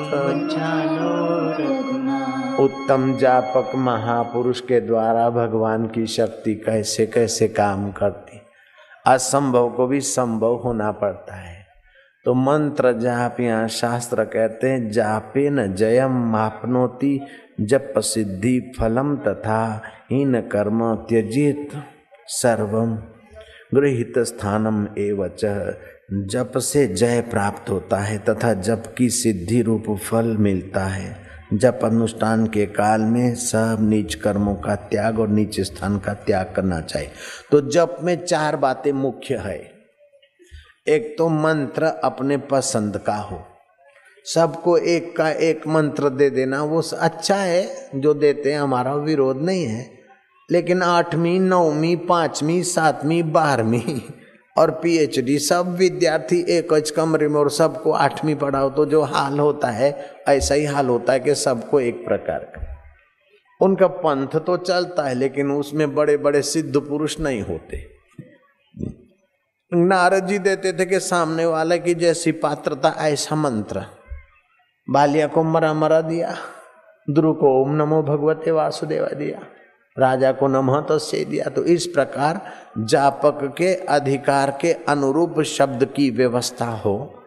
जानो 0.50 1.39
रघुनाथ। 1.52 2.01
उत्तम 2.62 3.17
जापक 3.17 3.76
महापुरुष 3.76 4.62
के 4.62 4.82
द्वारा 4.82 5.30
भगवान 5.30 5.88
की 5.88 6.08
शक्ति 6.08 6.56
कैसे 6.56 7.06
कैसे 7.06 7.47
काम 7.47 7.91
करती। 7.91 8.41
असंभव 9.08 9.69
को 9.69 9.88
भी 9.88 10.00
संभव 10.00 10.56
होना 10.56 10.91
पड़ता 10.91 11.36
है। 11.36 11.65
तो 12.26 12.34
मंत्र 12.34 12.91
जाप 12.91 13.39
यहाँ 13.39 13.67
शास्त्र 13.67 14.24
कहते 14.24 14.69
हैं, 14.69 14.91
जापे 14.91 15.50
न 15.50 15.76
जयम 15.76 16.12
मापनोति, 16.12 17.19
जप 17.62 17.93
सिद्धि 17.97 18.71
फलम 18.80 19.15
तथा 19.15 19.82
हीन 20.12 20.41
कर्म 20.41 20.95
त्यजित 20.95 21.69
सर्वम। 22.28 22.95
गृहित 23.80 24.19
स्थानम 24.19 24.88
एवच, 24.97 25.45
जप 26.13 26.52
से 26.58 26.88
जय 26.88 27.21
प्राप्त 27.21 27.69
होता 27.69 27.97
है 27.97 28.17
तथा 28.17 28.54
जप 28.54 28.84
की 28.97 29.10
सिद्धि 29.10 29.62
रूप 29.62 29.97
फल 29.97 30.38
मिलता 30.38 30.86
है। 30.86 31.31
जप 31.54 31.80
अनुष्ठान 31.84 32.46
के 32.48 32.66
काल 32.66 33.02
में 33.02 33.36
सब 33.36 33.78
नीच 33.82 34.16
कर्मों 34.16 34.56
का 34.56 34.76
त्याग 34.76 35.20
और 35.20 35.30
नीच 35.30 35.60
स्थान 35.62 35.98
का 36.00 36.14
त्याग 36.14 36.54
करना 36.56 36.80
चाहिए 36.82 37.12
तो 37.52 37.62
जप 37.62 37.98
में 38.04 38.16
चार 38.26 38.56
बातें 38.56 38.92
मुख्य 38.92 39.36
है। 39.38 39.60
एक 40.88 41.16
तो 41.18 41.28
मंत्र 41.30 41.86
अपने 42.04 42.38
पसंद 42.38 42.98
का 42.98 43.16
हो। 43.16 43.42
सबको 44.26 44.78
एक 44.78 45.16
का 45.18 45.30
एक 45.30 45.68
मंत्र 45.68 46.10
दे 46.10 46.30
देना, 46.30 46.64
वो 46.64 46.82
अच्छा 46.82 47.36
है, 47.36 47.90
जो 47.96 48.14
देते 48.14 48.54
हैं 48.54 48.60
हमारा 48.60 48.94
विरोध 48.94 49.42
नहीं 49.42 49.66
है। 49.66 49.90
लेकिन 50.52 50.82
आठवीं, 50.84 51.40
नौवीं, 51.40 51.96
पांचवीं, 51.98 52.62
सातवीं, 52.64 53.32
बारहवीं 53.32 54.00
और 54.58 54.72
पीएचडी 54.72 55.38
सब 55.40 55.76
विद्यार्थी 55.76 56.40
एक 56.50 56.74
कमरे 56.96 57.28
में 57.28 57.40
और 57.40 57.50
सबको 57.50 57.92
आठवीं 57.92 58.36
पढ़ाओ 58.36 58.70
तो 58.70 58.86
जो 58.86 59.02
हाल 59.02 59.40
होता 59.40 59.68
है, 59.68 60.14
ऐसा 60.30 60.56
ही 60.56 60.66
हाल 60.66 60.88
होता 60.88 61.14
है 61.14 61.20
कि 61.20 61.36
सबको 61.36 61.80
एक 61.80 62.06
प्रकार 62.06 62.40
का। 62.40 62.68
उनका 63.62 63.88
पंथ 63.88 64.28
तो 64.28 64.58
चलता 64.58 65.04
है, 65.04 65.14
लेकिन 65.14 65.52
उसमें 65.52 65.96
बड़े 65.96 66.18
बड़े 66.18 66.42
सिद्ध 66.42 66.78
पुरुष 66.78 67.20
नहीं 67.20 67.42
होते। 67.42 67.86
नारद 69.72 70.28
जी 70.28 70.40
देते 70.40 70.74
थे 70.74 70.86
कि 70.86 71.00
सामने 71.00 71.46
वाले 71.46 71.78
की 71.80 71.94
जैसी 71.94 72.32
पात्रता, 72.32 72.96
ऐसा 73.00 73.36
मंत्र। 73.36 73.86
बालिया 74.88 75.28
को 75.28 75.44
मरा 75.44 75.74
मरा 75.74 76.02
दिया 76.02 76.36
ध्रुव 77.10 77.34
को 77.34 77.62
ओम 77.62 77.76
नमो 77.76 78.02
भगवते 78.04 78.52
वासुदेवा 78.52 79.08
दिया। 79.08 79.40
राजा 79.97 80.32
को 80.32 80.47
नमः 80.47 80.80
तो 80.80 80.97
से 80.99 81.23
दिया। 81.25 81.45
तो 81.45 81.63
इस 81.63 81.86
प्रकार 81.88 82.41
जापक 82.80 83.54
के 83.58 83.73
अधिकार 83.73 84.58
के 84.62 84.71
अनुरूप 84.89 85.41
शब्द 85.41 85.86
की 85.86 86.10
व्यवस्था 86.10 86.65
हो, 86.65 87.23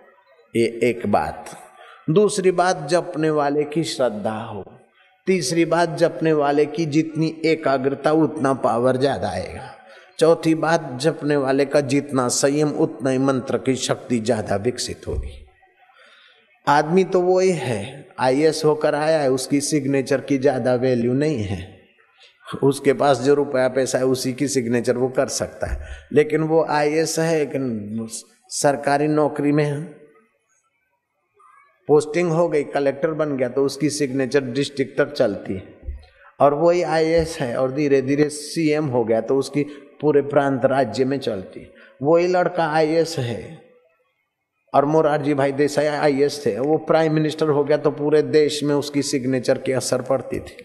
ये 0.54 0.66
एक 0.82 1.06
बात। 1.06 1.50
दूसरी 2.10 2.50
बात, 2.50 2.86
जपने 2.90 3.30
वाले 3.30 3.64
की 3.64 3.84
श्रद्धा 3.84 4.38
हो। 4.42 4.64
तीसरी 5.26 5.64
बात, 5.64 5.96
जपने 5.96 6.32
वाले 6.32 6.64
की 6.66 6.86
जितनी 6.86 7.34
एकाग्रता, 7.44 8.12
उतना 8.12 8.52
पावर 8.54 8.96
ज़्यादा 8.96 9.28
आएगा। 9.28 9.70
चौथी 10.18 10.54
बात, 10.54 10.90
जपने 11.00 11.36
वाले 11.36 11.64
का 11.64 11.80
जितना 11.80 12.28
संयम, 12.28 12.70
उतना 12.70 13.10
ही 13.10 13.18
मंत्र 13.18 13.58
की 13.58 13.74
शक्ति 13.76 14.18
ज़्यादा 14.18 14.56
विकसित 14.56 15.06
होगी। 15.08 15.32
आदमी 16.66 17.04
तो 17.04 17.20
वो 17.20 17.38
ही 17.40 17.50
है। 17.50 18.08
आई 18.20 18.46
होकर 18.64 18.94
आया 18.94 19.18
है, 19.18 19.30
उसकी 19.30 19.60
सिग्नेचर 19.60 20.20
की 20.20 20.38
ज़्यादा 20.38 20.74
वैल्यू 20.74 21.12
नहीं 21.12 21.42
है। 21.42 21.73
उसके 22.62 22.92
पास 22.92 23.18
जो 23.18 23.34
रुपया 23.34 23.68
पैसा 23.68 23.98
है, 23.98 24.04
उसी 24.04 24.32
की 24.32 24.48
सिग्नेचर 24.48 24.96
वो 24.96 25.08
कर 25.08 25.28
सकता 25.28 25.66
है। 25.66 25.86
लेकिन 26.12 26.42
वो 26.42 26.64
आईएएस 26.64 27.18
है, 27.18 27.38
लेकिन 27.38 28.06
सरकारी 28.50 29.06
नौकरी 29.08 29.52
में 29.52 29.64
है। 29.64 29.82
पोस्टिंग 31.88 32.30
हो 32.30 32.48
गई 32.48 32.64
कलेक्टर 32.64 33.10
बन 33.10 33.36
गया 33.36 33.48
तो 33.48 33.64
उसकी 33.64 33.90
सिग्नेचर 33.90 34.44
डिस्ट्रिक्ट 34.44 34.98
तक 34.98 35.12
चलती 35.12 35.54
है। 35.54 35.98
और 36.40 36.54
वही 36.54 36.82
आईएएस 36.82 37.36
है, 37.40 37.56
और 37.56 37.72
धीरे 37.72 38.00
धीरे 38.02 38.28
सीएम 38.28 38.86
हो 38.86 39.04
गया 39.04 39.20
तो 39.20 39.36
उसकी 39.36 39.62
पूरे 40.00 40.22
प्रांत 40.22 40.64
राज्य 40.64 41.04
में 41.04 41.18
चलती 41.18 41.66
वही 42.02 42.26
लड़का 42.26 42.66
आईएएस 42.66 43.16
है, 43.18 43.60
और 44.74 44.84
मोरारजी 44.84 45.34
भाई 45.34 45.52
देसाई 45.52 45.86
आईएएस 45.86 46.42
थे, 46.46 46.58
वो 46.58 46.76
प्राइम 46.78 47.14
मिनिस्टर 47.14 47.48
हो 47.48 47.64
गया 47.64 47.76
तो 47.76 47.90
पूरे 47.90 48.22
देश 48.22 48.62
में 48.62 48.74
उसकी 48.74 49.02
सिग्नेचर 49.02 49.58
की 49.58 49.72
असर 49.72 50.02
पड़ती 50.02 50.40
थी। 50.40 50.56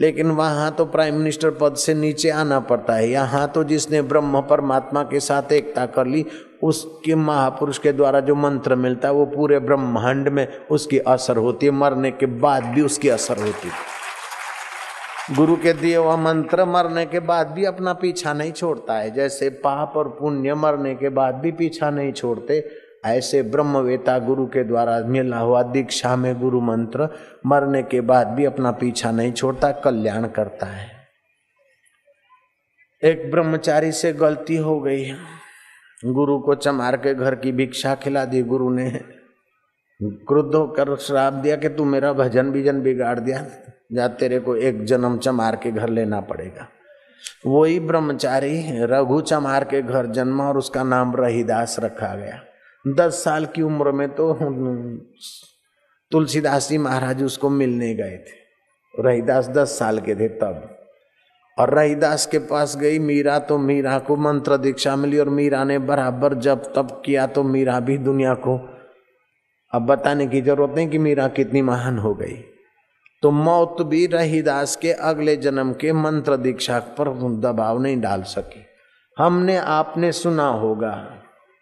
लेकिन 0.00 0.30
वहाँ 0.30 0.70
तो 0.70 0.84
प्राइम 0.84 1.14
मिनिस्टर 1.14 1.50
पद 1.50 1.74
से 1.74 1.94
नीचे 1.94 2.30
आना 2.30 2.60
पड़ता 2.60 2.94
है। 2.94 3.08
यहाँ 3.10 3.46
तो 3.48 3.64
जिसने 3.64 4.02
ब्रह्म 4.02 4.40
परमात्मा 4.40 5.02
के 5.02 5.20
साथ 5.20 5.52
एकता 5.52 5.86
कर 5.86 6.06
ली, 6.06 6.24
उसके 6.62 7.14
महापुरुष 7.14 7.78
के 7.78 7.92
द्वारा 7.92 8.20
जो 8.20 8.34
मंत्र 8.34 8.74
मिलता 8.74 9.08
है, 9.08 9.14
वो 9.14 9.26
पूरे 9.26 9.58
ब्रह्मांड 9.58 10.28
में 10.28 10.46
उसकी 10.70 10.98
असर 10.98 11.36
होती 11.36 11.66
है। 11.66 11.72
मरने 11.72 12.10
के 12.10 12.26
बाद 12.26 12.64
भी 12.64 12.82
उसकी 12.82 13.08
असर 13.08 13.38
होती 13.38 13.68
है। 13.68 13.94
गुरु 15.36 15.56
के 15.56 15.72
दिए 15.72 15.96
हुआ 15.96 16.16
मंत्र 16.16 16.64
मरने 16.64 17.04
के 17.06 17.20
बाद 17.20 17.46
भी 17.46 17.64
अपना 17.64 17.92
पीछा 17.92 18.32
नहीं 18.32 18.52
छोड़ता 18.52 18.98
है। 18.98 19.10
जैसे 19.10 19.48
पाप 19.64 19.92
और 19.96 20.08
पुण्य 20.20 20.54
मरने 20.54 20.94
के 20.94 21.08
बाद 21.08 21.34
भी 21.34 21.52
पीछा 21.52 21.90
नहीं 21.90 22.12
छोड़ते। 22.12 22.60
ऐसे 23.06 23.42
ब्रह्मवेता 23.42 24.18
गुरु 24.18 24.46
के 24.46 24.64
द्वारा 24.64 24.98
मिला 24.98 25.38
हुआ 25.38 25.62
दीक्षा 25.62 26.16
में 26.16 26.40
गुरु 26.40 26.60
मंत्र 26.60 27.08
मरने 27.46 27.82
के 27.82 28.00
बाद 28.00 28.26
भी 28.26 28.44
अपना 28.44 28.70
पीछा 28.70 29.10
नहीं 29.10 29.32
छोड़ता, 29.32 29.72
कल्याण 29.72 30.26
करता 30.26 30.66
है। 30.66 30.96
एक 33.04 33.30
ब्रह्मचारी 33.30 33.92
से 33.92 34.12
गलती 34.12 34.56
हो 34.56 34.80
गई। 34.80 35.10
गुरु 36.04 36.38
को 36.38 36.54
चमार 36.54 36.96
के 36.96 37.14
घर 37.14 37.34
की 37.34 37.52
भिक्षा 37.52 37.94
खिला 37.94 38.24
दी 38.24 38.42
गुरु 38.42 38.70
ने। 38.70 38.90
क्रुद्ध 40.02 40.54
होकर 40.54 40.96
श्राप 40.96 41.32
दिया 41.32 41.56
कि 41.56 41.68
तू 41.68 41.84
मेरा 41.84 42.12
भजन 42.12 42.50
भीजन 42.50 42.80
बिगाड़ 42.80 43.20
दिया, 43.20 43.46
जा 43.92 44.08
तेरे 44.08 44.38
को 44.38 44.56
एक 44.56 44.84
जन्म 44.84 45.18
चमार 45.18 45.56
के 45.56 45.70
घर 45.70 45.88
लेना 45.88 46.20
पड़ेगा। 46.20 46.68
वही 47.46 47.80
ब्रह्मचारी 47.80 48.64
रघु 48.70 49.20
चमार 49.20 49.64
के 49.64 49.82
घर 49.82 50.06
जन्मा 50.06 50.48
और 50.48 50.58
उसका 50.58 50.82
नाम 50.82 51.16
रहीदास 51.16 51.76
रखा 51.80 52.14
गया। 52.14 52.40
दस 52.86 53.22
साल 53.24 53.46
की 53.46 53.62
उम्र 53.62 53.92
में 53.92 54.08
तो 54.08 54.32
तुलसीदास 56.12 56.68
जी 56.68 56.78
महाराज 56.78 57.22
उसको 57.22 57.48
मिलने 57.50 57.94
गए 57.94 58.16
थे। 58.16 59.02
रहीदास 59.02 59.48
दस 59.48 59.78
साल 59.78 59.98
के 60.00 60.14
थे 60.14 60.28
तब। 60.28 60.68
और 61.58 61.74
रहीदास 61.74 62.26
के 62.26 62.38
पास 62.38 62.76
गई, 62.76 62.98
मीरा 62.98 63.38
तो 63.38 63.58
मीरा 63.58 63.98
को 63.98 64.16
मंत्र 64.16 64.56
दीक्षा 64.56 64.94
मिली 64.96 65.18
और 65.18 65.28
मीरा 65.28 65.64
ने 65.64 65.78
बराबर 65.78 66.34
जब 66.34 66.72
तब 66.76 67.02
किया 67.04 67.26
तो 67.26 67.42
मीरा 67.42 67.80
भी 67.80 67.98
दुनिया 67.98 68.34
को 68.34 68.56
अब 69.72 69.86
बताने 69.86 70.26
की 70.26 70.40
ज़रूरत 70.40 70.74
नहीं 70.76 70.88
कि 70.88 70.98
मीरा 70.98 71.28
कितनी 71.28 71.62
महान 71.62 71.98
हो 71.98 72.14
गई। 72.14 72.36
तो 73.22 73.30
मौत 73.30 73.82
भी 73.82 74.06
रहीदास 74.06 74.76
के 74.76 74.92
अगले 74.92 75.36
जन्म 75.36 75.72
के 75.72 75.92
मंत्र 75.92 76.36
दीक्षा 76.36 76.78
पर 76.78 77.12
दबाव 77.40 77.82
नहीं 77.82 78.00
डाल 78.00 78.22
सकी। 78.22 78.64
हमने 79.16 79.56
आपने 79.56 80.12
सुना 80.12 80.46
होगा 80.46 80.92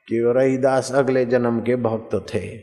कि 0.08 0.20
रहीदास 0.36 0.92
अगले 0.94 1.24
जन्म 1.24 1.60
के 1.60 1.76
भक्त 1.76 2.26
थे। 2.34 2.60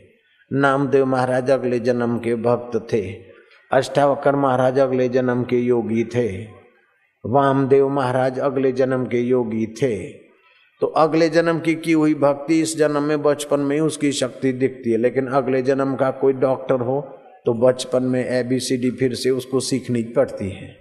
नामदेव 0.52 1.06
महाराज 1.06 1.50
अगले 1.50 1.78
जन्म 1.78 2.18
के 2.18 2.34
भक्त 2.34 2.88
थे। 2.92 3.14
अष्टावकर 3.72 4.36
महाराज 4.36 4.78
अगले 4.78 5.08
जन्म 5.08 5.42
के 5.44 5.58
योगी 5.58 6.04
थे। 6.04 6.44
वामदेव 7.26 7.88
महाराज 7.88 8.38
अगले 8.38 8.72
जन्म 8.72 9.06
के 9.06 9.20
योगी 9.20 9.66
थे। 9.66 10.08
तो 10.80 10.86
अगले 10.86 11.28
जन्म 11.28 11.58
की 11.60 11.74
की 11.74 11.92
हुई 11.92 12.14
भक्ति 12.14 12.60
इस 12.60 12.78
जन्म 12.78 13.02
में 13.02 13.22
बचपन 13.22 13.60
में 13.60 13.76
ही 13.76 13.82
उसकी 13.82 14.12
शक्ति 14.12 14.52
दिखती 14.52 14.90
है। 14.90 14.96
लेकिन 14.96 15.26
अगले 15.26 15.62
जन्म 15.62 15.94
का 15.94 16.10
कोई 16.10 16.32
डॉक्टर 16.32 16.80
हो 16.80 17.00
तो 17.46 17.54
बचपन 17.54 18.02
में 18.02 18.24
ए 18.30 18.42
बी 18.42 18.58
सी 18.60 18.76
डी 18.76 18.90
फिर 18.90 19.14
से 19.14 19.30
उसको 19.30 19.60
सीखनी 19.60 20.02
पड़ती 20.02 20.50
है। 20.50 20.76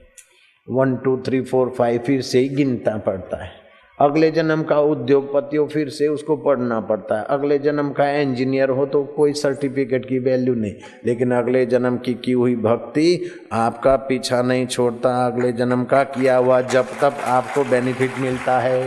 One, 0.69 0.95
two, 0.95 1.17
three, 1.17 1.41
four, 1.41 1.69
five, 1.69 2.00
फिर 2.00 2.21
से 2.21 2.39
ही 2.39 2.50
गिनता 2.50 2.97
पड़ता 2.97 3.43
है। 3.43 3.61
अगले 4.02 4.30
जन्म 4.32 4.62
का 4.64 4.80
उद्योगपति 4.82 5.58
हो, 5.58 5.66
फिर 5.68 5.90
से 5.90 6.08
उसको 6.08 6.36
पढ़ना 6.38 6.80
पड़ता 6.82 7.18
है। 7.20 7.26
अगले 7.30 7.58
जन्म 7.60 7.90
का 7.92 8.10
इंजीनियर 8.12 8.70
हो 8.70 8.86
तो 8.86 9.04
कोई 9.18 9.34
सर्टिफिकेट 9.34 10.06
की 10.06 10.20
वैल्यू 10.20 10.54
नहीं। 10.56 10.74
लेकिन 11.06 11.32
अगले 11.32 11.66
जन्म 11.66 11.98
की 11.98 12.14
की 12.16 12.32
हुई 12.32 12.56
भक्ति 12.56 13.32
आपका 13.54 13.96
पीछा 14.08 14.42
नहीं 14.42 14.66
छोड़ता। 14.68 15.16
अगले 15.26 15.52
जन्म 15.54 15.84
का 15.84 16.04
किया 16.06 16.38
हुआ 16.38 16.62
जब 16.62 16.88
तब 17.02 17.18
आपको 17.26 17.64
बेनिफिट 17.64 18.18
मिलता 18.20 18.60
है। 18.60 18.82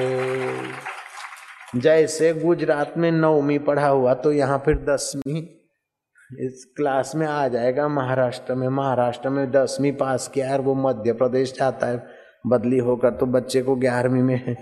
जैसे 1.77 2.33
गुजरात 2.35 2.99
में 2.99 3.11
नौवीं 3.13 3.59
पढ़ा 3.61 3.89
हुआ 3.89 4.15
तो 4.15 4.33
यहाँ 4.33 4.63
फिर 4.67 4.85
दसवीं 4.89 5.43
इस 6.41 6.65
क्लास 6.77 7.13
में 7.17 7.27
आ 7.27 7.49
जाएगा 7.49 7.89
महाराष्ट्र 7.91 8.55
में। 8.55 8.69
महाराष्ट्र 8.69 9.29
में 9.31 9.51
दसवीं 9.53 9.93
पास 9.95 10.29
किया 10.29 10.53
और 10.53 10.61
वो 10.61 10.75
मध्य 10.83 11.13
प्रदेश 11.15 11.55
जाता 11.59 11.87
है। 11.87 12.05
बदली 12.47 12.79
होकर 12.81 13.11
तो 13.11 13.27
बच्चे 13.29 13.63
को 13.63 13.75
ग्यारहवीं 13.77 14.23
में 14.23 14.57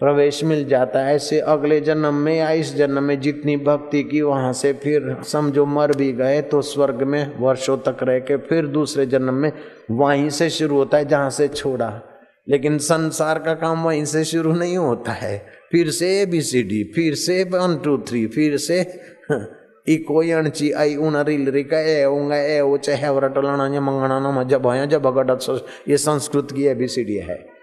प्रवेश 0.00 0.44
मिल 0.44 0.64
जाता 0.68 1.00
है। 1.00 1.14
ऐसे 1.16 1.38
अगले 1.40 1.80
जन्म 1.80 2.14
में 2.14 2.36
या 2.36 2.50
इस 2.50 2.74
जन्म 2.76 3.02
में 3.02 3.20
जितनी 3.20 3.56
भक्ति 3.56 4.02
की 4.02 4.20
वहाँ 4.22 4.52
से 4.52 4.72
फिर 4.72 5.16
समझो 5.22 5.66
मर 5.66 5.96
भी 5.96 6.12
गए 6.12 6.42
तो 6.42 6.62
स्वर्ग 6.62 7.02
में 7.02 7.38
वर्षों 7.38 7.76
तक 7.78 7.96
रह 8.02 8.18
के 8.18 8.36
फिर 8.36 8.66
दूसरे 8.66 9.06
जन्म 9.06 9.34
में 9.34 9.52
वहीं 9.90 10.28
से 10.30 10.50
शुरू 10.50 10.76
होता 10.76 10.98
है 10.98 11.04
जहाँ 11.04 11.30
से 11.30 11.48
छोड़ा। 11.48 12.00
लेकिन 12.48 12.78
संसार 12.78 13.38
का 13.38 13.54
काम 13.54 13.84
वहीं 13.84 14.04
से 14.04 14.24
शुरू 14.24 14.52
नहीं 14.52 14.76
होता 14.76 15.12
है। 15.12 15.46
फिर 15.72 15.90
से 15.90 16.20
ए 16.20 16.26
बी 16.26 16.40
सी 16.40 16.62
डी 16.62 16.84
फिर 16.94 17.14
से 17.14 17.42
वन, 17.44 17.80
टू, 17.84 17.98
थ्री, 17.98 18.26
फिर 18.26 18.56
से 18.56 19.00
इको 19.88 20.38
अणची 20.38 20.72
आई 20.72 20.96
उन 20.96 21.16
रिल, 21.16 21.50
रिका, 21.50 21.80
ए 21.80 22.04
उंगा 22.04 22.36
ए 22.36 22.60
उचे 22.60 22.92
है 22.92 23.12
वरटलाना 23.12 23.80
मंगना 23.80 24.20
नम, 24.20 24.48
जब 24.48 24.72
जब 24.86 25.66
ये 25.88 25.96
संस्कृत 25.96 26.48
की 26.50 26.66
ए 26.66 26.74
बी 26.74 26.86
सी 26.86 27.04
डी 27.04 27.16
है। 27.16 27.55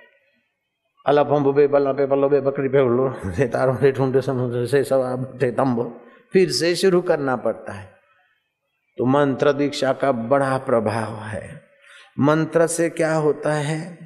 अला 1.05 1.23
बे 1.23 1.67
बल्ला 1.67 1.91
पे 1.91 2.05
पल्लो 2.05 2.29
बे 2.29 2.41
बकरी 2.41 2.69
पे 2.69 2.79
उल्लू 2.79 3.31
से 3.31 3.47
तारों 3.47 3.75
से 3.75 3.91
ठूंठे 3.91 4.21
समुद्र 4.21 4.65
से 4.65 4.83
सब 4.83 5.39
थे 5.41 5.51
तम्बो 5.51 6.01
फिर 6.33 6.49
से 6.49 6.75
शुरू 6.75 7.01
करना 7.01 7.35
पड़ता 7.35 7.73
है। 7.73 7.91
तो 8.97 9.05
मंत्र 9.05 9.53
दीक्षा 9.53 9.93
का 9.93 10.11
बड़ा 10.11 10.57
प्रभाव 10.57 11.13
है। 11.15 11.61
मंत्र 12.19 12.67
से 12.67 12.89
क्या 12.89 13.15
होता 13.15 13.53
है? 13.53 13.97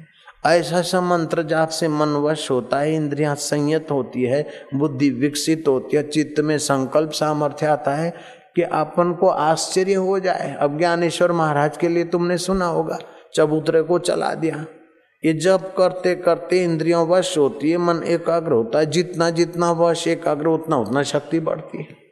ऐसा 0.46 0.82
सा 0.82 1.00
मंत्र 1.00 1.42
जाप 1.42 1.68
से 1.68 1.88
मन 1.88 2.08
वश 2.08 2.50
होता 2.50 2.78
है, 2.78 2.94
इंद्रियाँ 2.94 3.34
संयत 3.34 3.90
होती 3.90 4.22
है, 4.22 4.46
बुद्धि 4.74 5.10
विकसित 5.10 5.64
होती 5.68 5.96
है, 5.96 6.02
चित्त 6.02 6.40
में 6.40 6.58
संकल्प 6.58 7.10
सामर्थ्य 7.10 7.66
आता 7.66 7.94
है 7.94 8.14
कि 8.56 8.62
अपन 8.62 9.12
को 9.12 9.28
आश्चर्य 9.28 9.94
हो 9.94 10.18
जाए। 10.20 10.56
अब 10.60 10.78
ज्ञानेश्वर 10.78 11.32
महाराज 11.32 11.76
के 11.76 11.88
लिए 11.88 12.04
तुमने 12.04 12.38
सुना 12.38 12.66
होगा, 12.66 12.98
चबूतरे 13.34 13.82
को 13.82 13.98
चला 13.98 14.34
दिया। 14.34 14.66
ये 15.24 15.32
जब 15.32 15.74
करते 15.74 16.14
करते 16.14 16.64
इंद्रियों 16.64 17.08
वश 17.08 17.38
होती 17.38 17.70
है, 17.70 17.76
मन 17.76 18.02
एकाग्र 18.02 18.52
होता 18.52 18.78
है। 18.78 18.86
जितना 18.86 19.30
जितना 19.30 19.72
वश 19.72 20.08
एकाग्र 20.08 20.46
उतना 20.46 20.76
उतना 20.76 21.02
शक्ति 21.02 21.40
बढ़ती 21.40 21.78
है। 21.78 22.08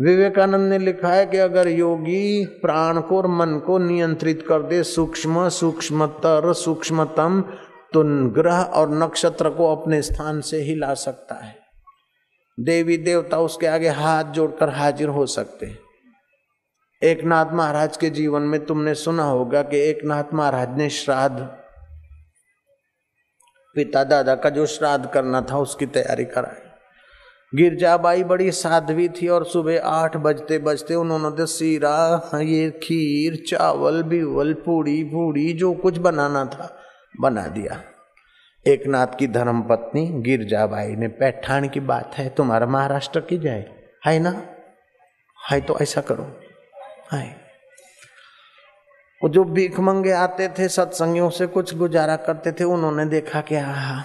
विवेकानंद 0.00 0.70
ने 0.70 0.78
लिखा 0.78 1.08
है 1.08 1.26
कि 1.26 1.36
अगर 1.36 1.68
योगी 1.68 2.44
प्राण 2.44 3.00
को 3.00 3.16
और 3.16 3.26
मन 3.26 3.58
को 3.66 3.78
नियंत्रित 3.78 4.44
कर 4.48 4.62
दे, 4.62 4.82
सूक्ष्म, 4.82 5.48
सूक्ष्मतर, 5.48 6.52
सूक्ष्मतम 6.52 7.44
तो 7.92 8.02
ग्रह 8.30 8.62
और 8.62 8.90
नक्षत्र 8.90 9.50
को 9.50 9.76
अपने 9.76 10.02
स्थान 10.02 10.40
से 10.40 10.62
हिला 10.62 10.94
सकता 10.94 11.34
है। 11.34 11.56
देवी 12.60 12.96
देवता 12.96 13.38
उसके 13.38 13.66
आगे 13.66 13.88
हाथ 13.88 14.24
जोड़कर 14.24 14.68
हाजिर 14.68 15.08
हो 15.08 15.26
सकते 15.26 15.66
एक 17.02 17.24
नाथ 17.24 17.46
महाराज 17.52 17.96
के 17.96 18.10
जीवन 18.10 18.42
में 18.42 18.64
तुमने 18.64 18.94
सुना 18.94 19.24
होगा 19.24 19.62
कि 19.62 19.78
एक 19.78 20.04
नाथ 20.04 20.24
महाराज 20.34 20.78
ने 20.78 20.90
श्राद्ध 20.90 21.59
पिता 23.80 24.04
दादा 24.04 24.34
का 24.34 24.50
जो 24.50 24.66
श्राद्ध 24.66 25.06
करना 25.06 25.46
था 25.50 25.58
उसकी 25.58 25.86
तैयारी 25.86 26.24
कराई। 26.24 26.70
गिरजाबाई 27.54 28.24
बड़ी 28.24 28.50
साध्वी 28.50 29.08
थी 29.08 29.28
और 29.28 29.44
सुबह 29.44 29.80
आठ 29.84 30.16
बजते 30.16 30.58
बजते 30.58 30.94
उन्होंने 30.94 31.36
तो 31.36 31.46
सीरा, 31.46 32.30
ये 32.34 32.70
खीर, 32.70 33.44
चावल, 33.48 34.02
बिवल, 34.02 34.54
पूड़ी 34.54 35.04
पूड़ी 35.04 35.52
जो 35.52 35.72
कुछ 35.72 35.98
बनाना 35.98 36.44
था, 36.44 36.76
बना 37.20 37.46
दिया। 37.46 37.82
एक 38.66 38.86
नाथ 38.86 39.06
की 39.18 39.26
धर्म 39.26 39.62
पत्नी 39.62 40.06
गिरजाबाई 40.06 40.96
ने, 40.96 41.08
पैठान 41.08 41.68
की 41.68 41.80
बात 41.80 42.14
है, 42.14 42.28
तुम्हारा 42.28 42.66
महाराष्ट्र 42.66 43.20
की 43.20 43.38
जाए 43.38 43.74
है 44.06 44.18
ना? 44.18 44.42
है 45.50 45.60
तो 45.60 45.78
ऐसा 45.82 46.00
करो। 46.00 46.40
है। 47.12 47.39
वो 49.22 49.28
जो 49.28 49.44
भीख 49.44 49.80
मंगे 49.80 50.10
आते 50.10 50.48
थे, 50.48 50.68
सत्संगियों 50.68 51.30
से 51.30 51.46
कुछ 51.46 51.76
गुजारा 51.76 52.16
करते 52.16 52.52
थे, 52.52 52.64
उन्होंने 52.64 53.04
देखा 53.04 53.40
कि 53.40 53.54
हा 53.54 54.04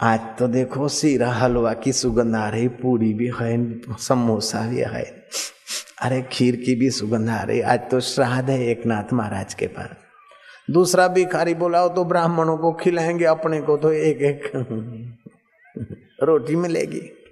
आज 0.00 0.20
तो 0.38 0.48
देखो 0.48 0.88
सीरा 0.88 1.30
हलवा 1.30 1.72
की 1.72 1.92
सुगंध 1.92 2.36
आ 2.36 2.48
रही, 2.48 2.68
पूरी 2.68 3.14
भी 3.14 3.30
है, 3.40 3.80
समोसा 3.98 4.60
भी 4.60 4.78
है। 4.78 5.24
अरे, 6.02 6.22
खीर 6.32 6.56
की 6.56 6.74
भी 6.74 6.90
सुगंध 6.90 7.28
आ 7.28 7.42
रही, 7.42 7.60
आज 7.60 7.80
तो 7.90 8.00
श्राद्ध 8.00 8.50
है 8.50 8.66
एक 8.66 8.86
नाथ 8.86 9.12
महाराज 9.12 9.54
के 9.54 9.66
पास। 9.66 9.88
दूसरा 10.70 11.08
भिखारी 11.08 11.54
बोलाओ 11.54 11.88
तो 11.88 12.04
ब्राह्मणों 12.04 12.56
को 12.56 12.72
खिलाएँगे, 12.72 13.24
अपने 13.24 13.60
को 13.60 13.76
तो 13.76 13.92
एक 13.92 14.22
एक 14.22 14.52
रोटी 16.22 16.56
मिलेगी। 16.56 17.23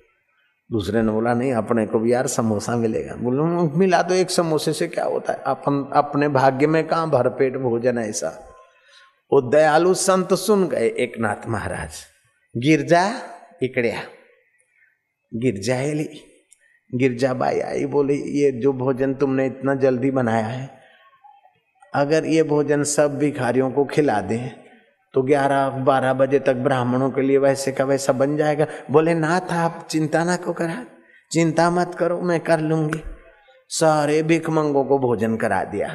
दूसरे 0.72 1.02
ने 1.02 1.12
बोला, 1.12 1.34
नहीं, 1.34 1.52
अपने 1.52 1.86
को 1.86 1.98
भी 1.98 2.12
यार 2.12 2.26
समोसा 2.26 2.76
मिलेगा। 2.76 3.14
बोलो, 3.14 3.44
मिला 3.78 4.02
तो 4.02 4.14
एक 4.14 4.30
समोसे 4.30 4.72
से 4.72 4.88
क्या 4.88 5.04
होता 5.04 5.32
है? 5.32 5.42
अपन 5.46 5.90
अपने 5.92 6.28
भाग्य 6.28 6.66
में 6.66 6.86
कहा 6.88 7.06
भरपेट 7.06 7.56
भोजन 7.56 7.98
ऐसा? 7.98 8.28
वो 9.32 9.40
दयालु 9.50 9.94
संत 9.94 10.34
सुन 10.34 10.68
गए, 10.68 10.88
एक 10.88 11.18
नाथ 11.18 11.48
महाराज, 11.48 11.90
गिरजा, 12.56 13.06
इकड़िया। 13.62 14.02
गिरजा 15.32 15.80
ली 15.82 16.08
गिरजा 16.94 17.34
बाई 17.34 17.60
आई, 17.60 17.84
बोली, 17.86 18.14
ये 18.14 18.50
जो 18.52 18.72
भोजन 18.72 19.14
तुमने 19.14 19.46
इतना 19.46 19.74
जल्दी 19.74 20.10
बनाया 20.10 20.46
है, 20.46 20.70
अगर 21.94 22.26
ये 22.26 22.42
भोजन 22.42 22.82
सब 22.82 23.18
भिखारियों 23.18 23.70
को 23.70 23.84
खिला 23.84 24.20
दें 24.20 24.61
तो 25.14 25.22
ग्यारह, 25.22 25.68
बारह 25.68 26.12
बजे 26.12 26.38
तक 26.38 26.54
ब्राह्मणों 26.54 27.10
के 27.10 27.22
लिए 27.22 27.38
वैसे 27.38 27.72
का 27.72 27.84
वैसा 27.84 28.12
बन 28.12 28.36
जाएगा। 28.36 28.66
बोले 28.90 29.14
ना 29.14 29.40
था 29.40 29.60
आप 29.60 29.86
चिंता 29.90 30.24
ना 30.24 30.36
को 30.36 30.52
करा, 30.52 30.84
चिंता 31.30 31.70
मत 31.70 31.94
करो, 31.94 32.20
मैं 32.20 32.40
कर 32.40 32.60
लूँगी। 32.60 33.02
सारे 33.70 34.22
भिखमंगों 34.22 34.84
को 34.84 34.98
भोजन 34.98 35.36
करा 35.36 35.62
दिया। 35.64 35.88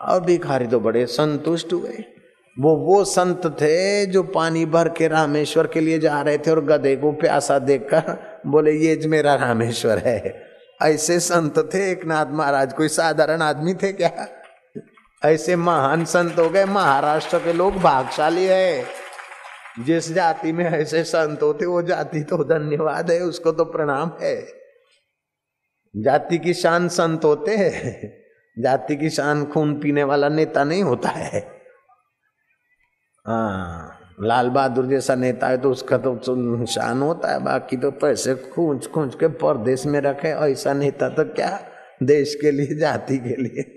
और 0.00 0.20
भिखारी 0.20 0.66
तो 0.66 0.80
बड़े 0.80 1.06
संतुष्ट 1.06 1.72
हुए। 1.72 2.04
वो 2.56 2.74
वो 2.76 3.04
संत 3.04 3.46
थे 3.46 4.06
जो 4.06 4.22
पानी 4.22 4.64
भर 4.66 4.88
के 4.88 5.08
रामेश्वर 5.08 5.66
के 5.66 5.80
लिए 5.80 5.98
जा 5.98 6.20
रहे 6.20 6.38
थे 6.38 6.50
और 6.50 6.64
गधे 6.64 6.96
को 6.96 7.12
प्यासा 7.12 7.58
देखकर 7.58 8.16
बोले, 8.46 8.72
ये 8.72 9.00
मेरा 9.06 9.34
रामेश्वर 9.34 9.98
है। 9.98 10.42
ऐसे 10.82 11.18
संत 11.20 11.58
थे, 11.74 11.90
एक 11.90 12.04
नाथ 12.04 12.26
महाराज, 12.26 12.72
कोई 12.72 12.88
साधारण 12.88 13.42
आदमी 13.42 13.74
थे 13.74 13.92
क्या? 13.92 14.26
ऐसे 15.24 15.56
महान 15.56 16.04
संत 16.04 16.38
हो 16.38 16.48
गए। 16.48 16.64
महाराष्ट्र 16.64 17.38
के 17.38 17.52
लोग 17.52 17.74
भागशाली 17.74 18.44
है। 18.46 18.84
जिस 19.80 20.12
जाति 20.12 20.52
में 20.52 20.64
ऐसे 20.64 21.04
संत 21.04 21.42
होते, 21.42 21.66
वो 21.66 21.82
जाति 21.82 22.20
तो 22.20 22.44
धन्यवाद 22.44 23.10
है, 23.10 23.20
उसको 23.20 23.52
तो 23.52 23.64
प्रणाम 23.64 24.12
है। 24.22 24.46
जाति 25.94 26.38
की 26.38 26.54
शान 26.54 26.88
संत 26.88 27.24
होते 27.24 27.56
हैं। 27.56 28.12
जाति 28.58 28.96
की 28.96 29.10
शान 29.10 29.44
खून 29.46 29.78
पीने 29.80 30.04
वाला 30.04 30.28
नेता 30.28 30.64
नहीं 30.64 30.82
होता 30.82 31.08
है। 31.08 31.40
हाँ 33.26 33.90
लाल 34.20 34.48
बहादुर 34.48 34.86
जैसा 34.86 35.14
नेता 35.14 35.46
है 35.46 35.58
तो 35.58 35.70
उसका 35.70 35.98
तो 35.98 36.66
शान 36.66 37.02
होता 37.02 37.32
है। 37.32 37.38
बाकी 37.38 37.76
तो 37.76 37.90
पैसे 37.90 38.34
खूंच 38.34 38.86
खूंच 38.86 39.14
के 39.14 39.28
परदेश 39.28 39.86
में 39.86 40.00
रखे, 40.00 40.28
ऐसा 40.28 40.72
नेता 40.72 41.08
तो 41.08 41.24
क्या? 41.24 41.66
देश 42.02 42.34
के 42.34 42.50
लिए, 42.50 42.78
जाति 42.78 43.18
के 43.18 43.42
लिए। 43.42 43.73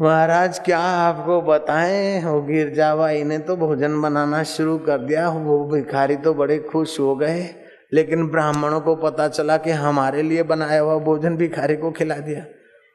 महाराज, 0.00 0.58
क्या 0.58 0.78
आपको 0.78 1.42
बताएँ? 1.42 2.24
वो 2.24 2.42
गिरजा 2.42 2.96
भाई 2.96 3.24
ने 3.24 3.38
तो 3.38 3.56
भोजन 3.56 4.02
बनाना 4.02 4.42
शुरू 4.42 4.78
कर 4.78 4.98
दिया। 4.98 5.28
वो 5.28 5.64
भिखारी 5.64 6.16
तो 6.16 6.34
बड़े 6.34 6.58
खुश 6.58 7.00
हो 7.00 7.16
गए। 7.16 7.54
लेकिन 7.92 8.28
ब्राह्मणों 8.28 8.80
को 8.80 8.94
पता 8.94 9.28
चला 9.28 9.56
कि 9.56 9.70
हमारे 9.70 10.22
लिए 10.22 10.42
बनाया 10.42 10.80
हुआ 10.80 10.98
भोजन 10.98 11.36
भिखारी 11.36 11.76
को 11.76 11.90
खिला 11.90 12.14
दिया। 12.14 12.44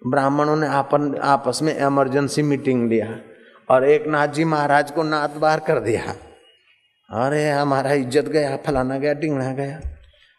ब्राह्मणों 0.08 0.56
ने 0.56 0.68
आपन, 0.68 1.16
आपस 1.18 1.60
में 1.62 1.78
इमरजेंसी 1.78 2.42
मीटिंग 2.42 2.90
लिया 2.90 3.20
और 3.70 3.86
एक 3.86 4.08
नाथ 4.08 4.28
जी 4.28 4.44
महाराज 4.44 4.92
को 4.92 5.04
नाथ 5.04 5.30
बार 5.30 5.60
कर 5.60 5.80
दिया। 5.80 6.02
अरे, 7.26 7.50
हमारा 7.50 7.92
इज़्ज़त 7.92 8.26
गया, 8.26 8.58
फलाना 8.58 8.98
गया 8.98 9.14
टिंगना 9.14 9.54
गया। 9.54 9.80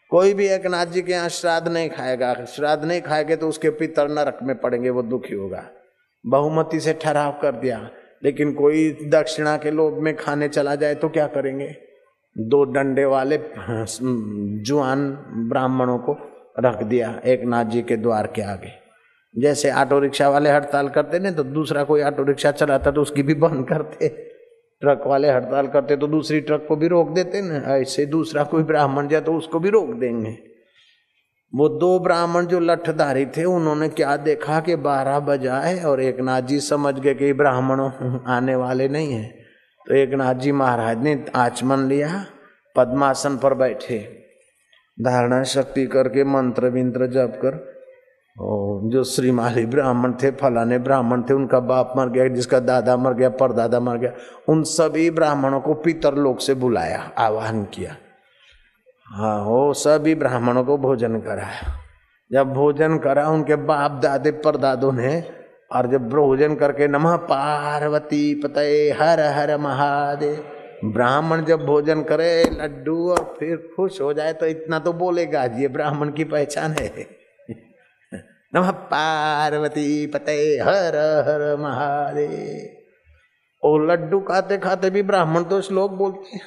कोई 0.09 0.33
भी 0.33 0.47
एक 0.47 0.65
नाथ 0.65 0.85
जी 0.85 1.01
के 1.01 1.11
यहाँ 1.11 1.29
श्राद्ध 1.29 1.67
नहीं 1.67 1.89
खाएगा। 1.89 2.33
श्राद्ध 2.33 2.85
नहीं 2.85 3.01
खाएँगे 3.01 3.35
तो 3.35 3.49
उसके 3.49 3.69
पितर 3.69 4.07
नरक 4.07 4.39
में 4.43 4.57
पड़ेंगे, 4.57 4.89
वो 4.89 5.01
दुखी 5.01 5.35
होगा। 5.35 5.63
बहुमति 6.25 6.79
से 6.79 6.93
ठहराव 6.93 7.31
कर 7.41 7.55
दिया। 7.55 7.79
लेकिन 8.23 8.53
कोई 8.53 8.89
दक्षिणा 9.09 9.55
के 9.57 9.71
लोभ 9.71 9.97
में 9.99 10.15
खाने 10.15 10.47
चला 10.49 10.75
जाए 10.75 10.95
तो 10.95 11.09
क्या 11.09 11.27
करेंगे? 11.27 11.67
दो 12.35 12.63
डंडे 12.65 13.05
वाले 13.05 13.37
जुआन 14.61 15.09
ब्राह्मणों 15.49 15.97
को 15.99 16.17
रख 16.59 16.83
दिया 16.83 17.19
एक 17.25 17.43
नाथ 17.43 17.65
जी 17.65 17.81
के 17.81 17.97
द्वार 17.97 18.27
के 18.27 18.41
आगे। 18.43 18.71
जैसे 19.35 19.71
ऑटो 19.73 19.99
रिक्शा 19.99 20.29
वाले 20.29 20.49
हड़ताल 20.49 20.89
करते 20.89 21.19
ना 21.19 21.31
तो 21.31 21.43
दूसरा 21.43 21.83
कोई 21.83 22.01
ऑटो 22.01 22.23
रिक्शा 22.23 22.51
चलाता 22.53 22.91
तो 22.91 23.01
उसकी 23.01 23.23
भी 23.23 23.33
बंद 23.35 23.67
करते। 23.67 24.07
ट्रक 24.81 25.03
वाले 25.07 25.29
हड़ताल 25.31 25.67
करते 25.67 25.95
तो 25.97 26.07
दूसरी 26.07 26.39
ट्रक 26.41 26.65
को 26.67 26.75
भी 26.75 26.87
रोक 26.87 27.09
देते 27.09 27.41
ना, 27.41 27.75
ऐसे 27.75 28.05
दूसरा 28.05 28.43
कोई 28.43 28.63
ब्राह्मण 28.63 29.07
जाए 29.07 29.21
तो 29.21 29.33
उसको 29.33 29.59
भी 29.59 29.69
रोक 29.69 29.93
देंगे। 29.95 30.37
वो 31.55 31.69
दो 31.69 31.99
ब्राह्मण 31.99 32.45
जो 32.45 32.59
लठधारी 32.59 33.25
थे, 33.25 33.43
उन्होंने 33.43 33.89
क्या 33.89 34.17
देखा 34.17 34.59
कि 34.59 34.75
बारह 34.75 35.19
बजा 35.19 35.57
है 35.57 35.85
और 35.85 36.01
एक 36.01 36.19
नाथ 36.19 36.41
जी 36.41 36.59
समझ 36.59 36.99
गए 36.99 37.13
कि 37.13 37.33
ब्राह्मणों 37.33 38.19
आने 38.27 38.55
वाले 38.55 38.87
नहीं 38.87 39.13
हैं। 39.13 39.33
तो 39.87 39.95
एक 39.95 40.13
नाथ 40.13 40.35
जी 40.35 40.51
महाराज 40.51 41.03
ने 41.03 41.25
आचमन 41.35 41.79
लिया, 41.79 42.25
पद्मासन 42.75 43.37
पर 43.37 43.53
बैठे। 43.53 43.99
धारणा 45.01 45.43
शक्ति 45.43 45.85
करके 45.85 46.23
मंत्र 46.23 46.69
विंत्र 46.69 47.07
जप 47.07 47.39
कर, 47.45 47.75
और 48.41 48.89
जो 48.89 49.03
श्रीमाली 49.03 49.65
ब्राह्मण 49.65 50.13
थे, 50.13 50.31
फलाने 50.31 50.79
ब्राह्मण 50.79 51.21
थे, 51.21 51.33
उनका 51.33 51.59
बाप 51.59 51.93
मर 51.97 52.09
गया, 52.09 52.27
जिसका 52.27 52.59
दादा 52.59 52.97
मर 52.97 53.13
गया, 53.13 53.29
परदादा 53.29 53.79
मर 53.79 53.97
गया, 53.97 54.11
उन 54.49 54.63
सभी 54.63 55.09
ब्राह्मणों 55.11 55.61
को 55.61 55.73
पितर 55.73 56.15
लोक 56.15 56.39
से 56.39 56.53
बुलाया 56.53 57.11
आह्वान 57.17 57.63
किया। 57.63 57.95
हाँ 59.07 59.37
वो 59.45 59.73
सभी 59.73 60.15
ब्राह्मणों 60.15 60.63
को 60.63 60.77
भोजन 60.77 61.19
कराया 61.19 61.73
जब 62.31 62.53
भोजन 62.53 62.97
करा, 62.97 63.27
उनके 63.29 63.55
बाप 63.55 63.91
दादे, 63.91 64.31
परदादों 64.31 64.91
ने, 64.91 65.23
और 65.71 65.87
जब 65.87 66.09
भोजन 66.09 66.55
करके 66.55 66.87
नमः 66.87 67.15
पार्वती 67.15 68.33
पते 68.35 68.91
हर 68.91 69.19
हर 69.19 69.57
महादेव। 69.57 70.91
ब्राह्मण 70.93 71.43
जब 71.45 71.65
भोजन 71.65 72.01
करे, 72.03 72.43
लड्डू, 72.61 72.97
और 73.11 73.35
फिर 73.39 73.73
खुश 73.75 74.01
हो 74.01 74.13
जाए 74.13 74.33
तो 74.33 74.45
इतना 74.45 74.79
तो 74.79 74.93
बोलेगा 74.93 75.43
ये 75.43 75.67
ब्राह्मण 75.67 76.11
की 76.11 76.23
पहचान 76.23 76.71
है। 76.71 77.07
नमः 78.55 78.71
पार्वती 78.71 80.07
पते 80.07 80.59
हर 80.63 80.95
हर 81.27 81.55
महादेव। 81.59 82.83
और 83.63 83.91
लड्डू 83.91 84.19
खाते 84.19 84.57
खाते 84.57 84.89
भी 84.89 85.03
ब्राह्मण 85.03 85.43
तो 85.43 85.61
श्लोक 85.61 85.91
बोलते 85.91 86.35
हैं। 86.35 86.41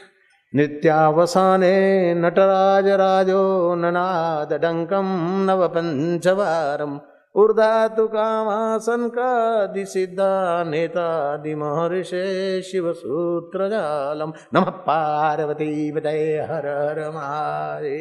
नित्यावसाने 0.56 1.74
नटराजराजो 2.14 3.42
ननादडङ्कं 3.82 5.08
नवपञ्चवारम् 5.46 6.98
ऊर्धातु 7.40 8.06
कामासन 8.14 9.06
का 9.16 9.30
दिसिद्धा 9.74 10.32
नेतादि 10.70 11.54
महर्षे 11.54 12.24
शिव 12.70 12.92
सूत्र 13.02 13.68
जालम 13.70 14.32
नम 14.54 14.70
पार्वती 14.88 15.70
विदय 15.92 16.26
हर 16.50 16.66
हर 16.66 17.08
मारे 17.16 17.98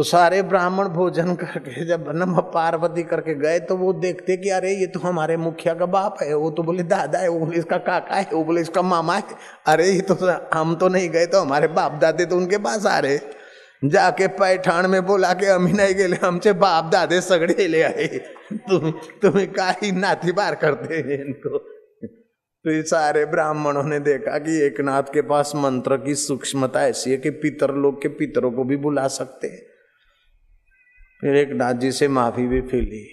तो 0.00 0.04
सारे 0.04 0.42
ब्राह्मण 0.42 0.88
भोजन 0.88 1.34
करके 1.34 1.84
जब 1.86 2.04
नम 2.14 2.40
पार्वती 2.40 3.02
करके 3.02 3.34
गए 3.34 3.58
तो 3.60 3.76
वो 3.76 3.92
देखते 3.92 4.36
कि 4.36 4.48
अरे, 4.48 4.70
ये 4.72 4.86
तो 4.86 5.00
हमारे 5.00 5.36
मुखिया 5.36 5.74
का 5.74 5.86
बाप 5.86 6.16
है। 6.22 6.34
वो 6.34 6.50
तो 6.50 6.62
बोले, 6.62 6.82
दादा 6.82 7.18
है, 7.18 7.28
वो 7.28 7.38
बोले, 7.38 7.58
इसका 7.58 7.76
काका 7.78 8.16
है, 8.16 8.26
वो 8.32 8.44
बोले, 8.44 8.60
इसका 8.60 8.82
मामा 8.82 9.16
है। 9.16 9.22
अरे, 9.66 9.90
ये 9.90 10.00
तो 10.00 10.14
हम 10.54 10.74
तो 10.74 10.88
नहीं 10.88 11.10
गए 11.10 11.26
तो 11.26 11.40
हमारे 11.40 11.68
बाप 11.68 11.98
दादे 12.00 12.26
तो 12.26 12.36
उनके 12.36 12.58
पास 12.58 12.86
आ 12.86 12.98
रहे। 12.98 13.18
जाके 13.84 14.26
पैठान 14.26 14.90
में 14.90 15.06
बोला 15.06 15.32
के 15.32 15.46
अमी 15.46 15.72
नहीं 15.72 15.94
गेले 15.94 16.16
हमसे 16.16 16.52
बाप 16.52 16.90
दादे 16.92 17.20
सगड़े 17.20 17.66
ले 17.68 17.82
आए। 17.82 18.06
तुम 18.52 18.90
तुम्हें 19.22 19.52
का 19.52 19.74
ही 19.82 19.92
नाती 19.92 20.32
बार 20.32 20.54
करते 20.54 20.94
हैं 20.94 21.24
इनको। 21.24 21.58
तो 21.58 22.82
सारे 22.82 23.26
ब्राह्मणों 23.26 23.82
ने 23.82 24.00
देखा 24.00 24.38
कि 24.38 24.60
एक 24.66 24.80
नाथ 24.80 25.02
के 25.02 25.22
पास 25.22 25.52
मंत्र 25.56 25.96
की 25.96 26.14
सूक्ष्मता 26.14 26.86
ऐसी 26.86 27.10
है 27.10 27.16
कि 27.16 27.30
पितर 27.30 27.74
लोग 27.74 28.02
के 28.02 28.08
पितरों 28.08 28.50
को 28.52 28.64
भी 28.64 28.76
बुला 28.76 29.06
सकते 29.08 29.46
फिर 31.20 31.36
एक 31.36 31.50
नाथ 31.50 31.74
जी 31.74 31.92
से 31.92 32.08
माफ़ी 32.08 32.46
भी 32.46 32.60
फिर 32.60 32.82
ली। 32.82 33.04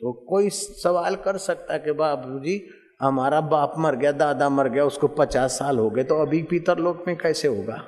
तो 0.00 0.12
कोई 0.28 0.48
सवाल 0.50 1.14
कर 1.16 1.36
सकता 1.38 1.76
कि 1.76 1.92
बाबू 1.92 2.38
जी, 2.38 2.62
हमारा 3.02 3.40
बाप 3.40 3.74
मर 3.78 3.96
गया, 3.96 4.12
दादा 4.12 4.48
मर 4.48 4.68
गया, 4.68 4.84
उसको 4.84 5.08
पचास 5.08 5.52
साल 5.52 5.78
हो 5.78 5.88
गए 5.90 6.04
तो 6.04 6.20
अभी 6.22 6.42
पितर 6.42 6.78
लोक 6.78 7.04
में 7.06 7.16
कैसे 7.16 7.48
होगा? 7.48 7.82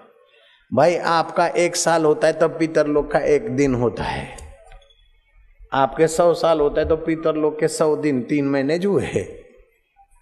भाई, 0.73 0.97
आपका 0.97 1.47
एक 1.47 1.77
साल 1.77 2.05
होता 2.05 2.27
है, 2.27 2.33
तब 2.33 2.59
पितर 2.59 2.87
लोग 2.87 3.11
का 3.11 3.19
एक 3.19 3.49
दिन 3.57 3.75
होता 3.75 4.05
है। 4.05 4.29
आपके 5.73 6.07
सौ 6.09 6.33
साल 6.35 6.61
होता 6.61 6.81
है 6.81 6.89
तो 6.89 6.97
पितर 6.97 7.35
लोग 7.35 7.59
के 7.61 7.69
सौ 7.69 7.95
दिन, 7.97 8.23
तीन 8.23 8.49
महीने 8.49 8.79
जो 8.79 8.97
है 8.99 9.23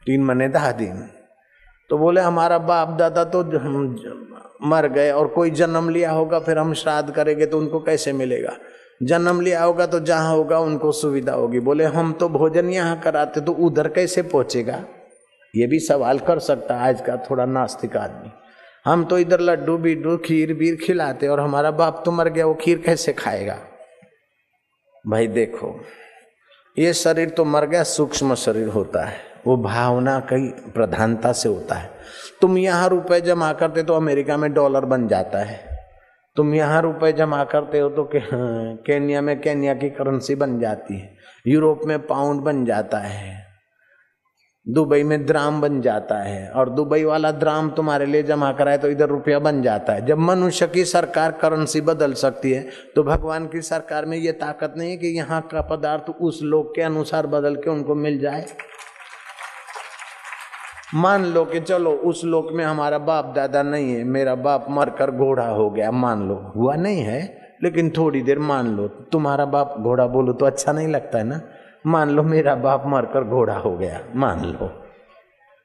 तीन 0.07 0.25
महीने 0.25 0.49
दह 0.49 0.71
दिन। 0.73 1.09
तो 1.91 1.99
बोले, 1.99 2.21
हमारा 2.21 2.59
बाप, 2.59 2.89
दादा 2.89 3.25
तो 3.25 3.43
मर 4.63 4.87
गए, 4.89 5.11
और 5.11 5.29
कोई 5.29 5.51
जन्म 5.51 5.89
लिया 5.89 6.11
होगा, 6.11 6.39
फिर 6.39 6.59
हम 6.59 6.73
श्राद्ध 6.75 7.11
करेंगे 7.11 7.47
तो 7.47 7.59
उनको 7.59 7.81
कैसे 7.81 8.13
मिलेगा? 8.13 8.57
जन्म 9.03 9.41
लिया 9.41 9.63
होगा 9.65 9.87
तो 9.87 10.01
जहाँ 10.01 10.37
होगा 10.37 10.59
उनको 10.59 10.93
सुविधा 10.93 11.33
होगी। 11.33 11.61
बोले, 11.61 11.85
हम 11.85 12.13
तो 12.13 12.29
भोजन 12.29 12.71
यहाँ 12.71 13.01
कराते 13.01 13.41
तो 13.41 13.53
उधर 13.53 13.89
कैसे 13.89 14.23
पहुंचेगा? 14.23 14.85
ये 15.55 15.67
भी 15.67 15.79
सवाल 15.79 16.19
कर 16.19 16.39
सकता 16.39 16.77
आज 16.77 17.01
का 17.01 17.17
थोड़ा 17.17 17.45
नास्तिक 17.45 17.97
आदमी। 17.97 18.31
हम 18.87 19.05
तो 19.05 19.19
इधर 19.19 19.41
लड्डू, 19.41 19.77
बिड्डू, 19.77 20.17
खीर, 20.17 20.55
बीर 20.55 20.77
खिलाते 20.77 21.29
और 21.29 21.41
हमारा 21.41 21.71
बाप 21.71 22.03
तो 22.05 22.13
मर 22.13 22.29
गया, 22.29 22.47
वो 22.47 22.55
खीर 22.55 22.79
कैसे 22.79 23.13
खाएगा? 23.13 23.59
भाई 25.09 25.27
देखो, 25.27 25.81
ये 26.79 26.93
शरीर 26.93 27.31
तो 27.31 27.45
मर 27.45 27.67
गया, 27.67 27.83
सूक्ष्म 27.83 28.35
शरीर 28.35 28.69
होता 28.69 29.05
है। 29.05 29.17
वो 29.47 29.57
भावना 29.57 30.19
कई 30.21 30.49
प्रधानता 30.75 31.33
से 31.33 31.49
होता 31.49 31.75
है। 31.75 31.91
तुम 32.41 32.59
यहाँ 32.59 32.89
रुपए 32.89 33.21
जमा 33.21 33.53
करते 33.53 33.83
तो 33.83 33.95
अमेरिका 33.95 34.37
में 34.37 34.53
डॉलर 34.53 34.85
बन 34.85 35.09
जाता 35.09 35.39
है। 35.39 35.74
तुम 36.37 36.55
यहाँ 36.55 36.81
रुपए 36.83 37.13
जमा 37.13 37.43
करते 37.45 37.79
हो 37.79 37.89
तो 37.89 38.09
केन्या 38.13 39.21
में 39.23 39.41
केन्या 39.41 39.75
की 39.75 39.91
करेंसी 39.91 40.35
बन 40.35 40.59
जाती 40.61 40.99
है। 40.99 41.17
यूरोप 41.47 41.81
में 41.87 41.99
पाउंड 42.07 42.41
बन 42.41 42.65
जाता 42.65 42.99
है। 42.99 43.43
दुबई 44.67 45.03
में 45.03 45.25
द्राम 45.27 45.61
बन 45.61 45.81
जाता 45.81 46.19
है। 46.19 46.49
और 46.51 46.71
दुबई 46.71 47.05
वाला 47.05 47.31
द्राम 47.33 47.71
तुम्हारे 47.71 48.07
लिए 48.07 48.23
जमा 48.23 48.51
कराए 48.53 48.79
तो 48.79 48.89
इधर 48.89 49.09
रुपया 49.09 49.39
बन 49.39 49.63
जाता 49.63 49.93
है। 49.93 50.05
जब 50.07 50.19
मनुष्य 50.21 50.67
की 50.67 50.85
सरकार 50.87 51.33
करेंसी 51.43 51.81
बदल 51.83 52.13
सकती 52.15 52.53
है 52.53 52.67
तो 52.97 53.03
भगवान 53.05 53.47
की 53.47 53.63
सरकार 53.63 54.05
में 54.05 54.17
ये 54.19 54.33
ताकत 54.35 54.75
नहीं 54.79 54.91
है 54.91 54.97
कि 54.97 55.17
यहाँ 55.17 55.41
का 55.53 55.61
पदार्थ 55.71 56.11
उस 56.11 56.41
लोग 56.43 56.75
के 56.77 56.83
अनुसार 56.83 57.27
बदल 57.29 57.57
के 57.57 57.71
उनको 57.71 57.95
मिल 57.97 58.19
जाए। 58.19 58.47
मान 60.95 61.25
लो 61.25 61.45
कि 61.45 61.61
चलो, 61.61 61.91
उस 61.91 62.25
लोक 62.25 62.49
में 62.53 62.65
हमारा 62.65 62.99
बाप 62.99 63.33
दादा 63.37 63.63
नहीं 63.63 63.95
है, 63.95 64.05
मेरा 64.05 64.35
बाप 64.35 64.67
मरकर 64.71 65.11
घोड़ा 65.11 65.47
हो 65.49 65.71
गया, 65.71 65.91
मान 65.91 66.29
लो। 66.29 66.53
हुआ 66.57 66.75
नहीं 66.75 67.01
है, 67.01 67.41
लेकिन 67.63 67.91
थोड़ी 67.91 68.23
देर 68.23 68.39
मान 68.39 68.67
लो, 68.67 68.89
तुम्हारा 68.89 69.45
बाप 69.45 69.77
घोड़ा 69.81 70.07
बोलो 70.07 70.33
तो 70.33 70.47
अच्छा 70.47 70.73
नहीं 70.73 70.89
लगता 70.89 71.19
है 71.19 71.25
ना? 71.25 71.41
मान 71.87 72.11
लो 72.11 72.23
मेरा 72.23 72.55
बाप 72.55 72.83
मरकर 72.87 73.25
घोड़ा 73.25 73.57
हो 73.57 73.77
गया, 73.77 74.01
मान 74.17 74.45
लो। 74.45 74.71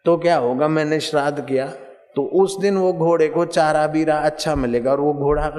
तो 0.05 0.17
क्या 0.17 0.37
होगा? 0.37 0.67
मैंने 0.67 0.99
श्राद्ध 0.99 1.45
किया 1.45 1.73
तो 2.19 2.23
उस 2.35 2.57
दिन 2.59 2.77
वो 2.77 2.91
घोड़े 2.93 3.27
को 3.27 3.43
चारा 3.45 3.85
बीरा 3.87 4.15
अच्छा 4.19 4.55
मिलेगा 4.55 4.91
और 4.91 4.99
वो 4.99 5.13
घोड़ा 5.13 5.49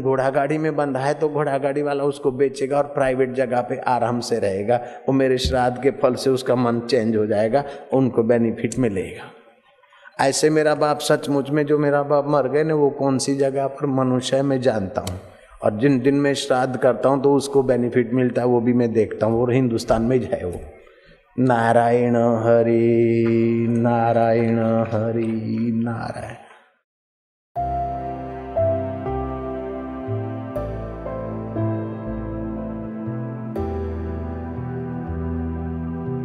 घोड़ा 0.00 0.28
गाड़ी 0.30 0.56
में 0.58 0.74
बंधा 0.76 1.00
है 1.00 1.12
तो 1.14 1.28
घोड़ा 1.28 1.58
गाड़ी 1.58 1.82
वाला 1.82 2.04
उसको 2.04 2.30
बेचेगा 2.30 2.76
और 2.76 2.86
प्राइवेट 2.86 3.32
जगह 3.34 3.60
पे 3.60 3.76
आराम 3.88 4.18
से 4.20 4.38
रहेगा। 4.38 4.76
वो 5.08 5.12
मेरे 5.12 5.38
श्राद्ध 5.38 5.82
के 5.82 5.90
फल 5.90 6.14
से 6.14 6.30
उसका 6.30 6.54
मन 6.54 6.80
चेंज 6.80 7.16
हो 7.16 7.24
जाएगा, 7.26 7.64
उनको 7.92 8.22
बेनिफिट 8.22 8.78
मिलेगा। 8.78 9.30
ऐसे 10.24 10.50
मेरा 10.50 10.74
बाप 10.74 10.98
सचमुच 10.98 11.50
में, 11.50 11.64
जो 11.66 11.78
मेरा 11.78 12.02
बाप 12.02 12.28
मर 12.28 12.48
गए 12.48 12.64
ना, 12.64 12.74
वो 12.74 12.90
कौन 12.90 13.18
सी 13.18 13.34
जगह 13.36 13.66
पर 13.66 13.86
मनुष्य 13.86 14.36
है, 14.36 14.42
मैं 14.42 14.60
जानता 14.60 15.00
हूँ। 15.00 15.18
और 15.64 15.78
जिन 15.78 15.98
दिन 16.00 16.14
में 16.14 16.32
श्राद्ध 16.34 16.76
करता 16.76 17.08
हूँ 17.08 17.22
तो 17.22 17.34
उसको 17.34 17.62
बेनिफिट 17.62 18.12
मिलता 18.12 18.42
है, 18.42 18.48
वो 18.48 18.60
भी 18.60 18.72
मैं 18.72 18.92
देखता 18.92 19.26
हूँ 19.26 19.40
और 19.42 19.52
हिंदुस्तान 19.52 20.02
में 20.02 20.18
है 20.18 20.44
वो। 20.44 20.60
नारायण 21.38 22.16
हरि 22.16 23.66
नारायण 23.68 24.58
हरि 24.92 25.26
नारायण 25.84 26.49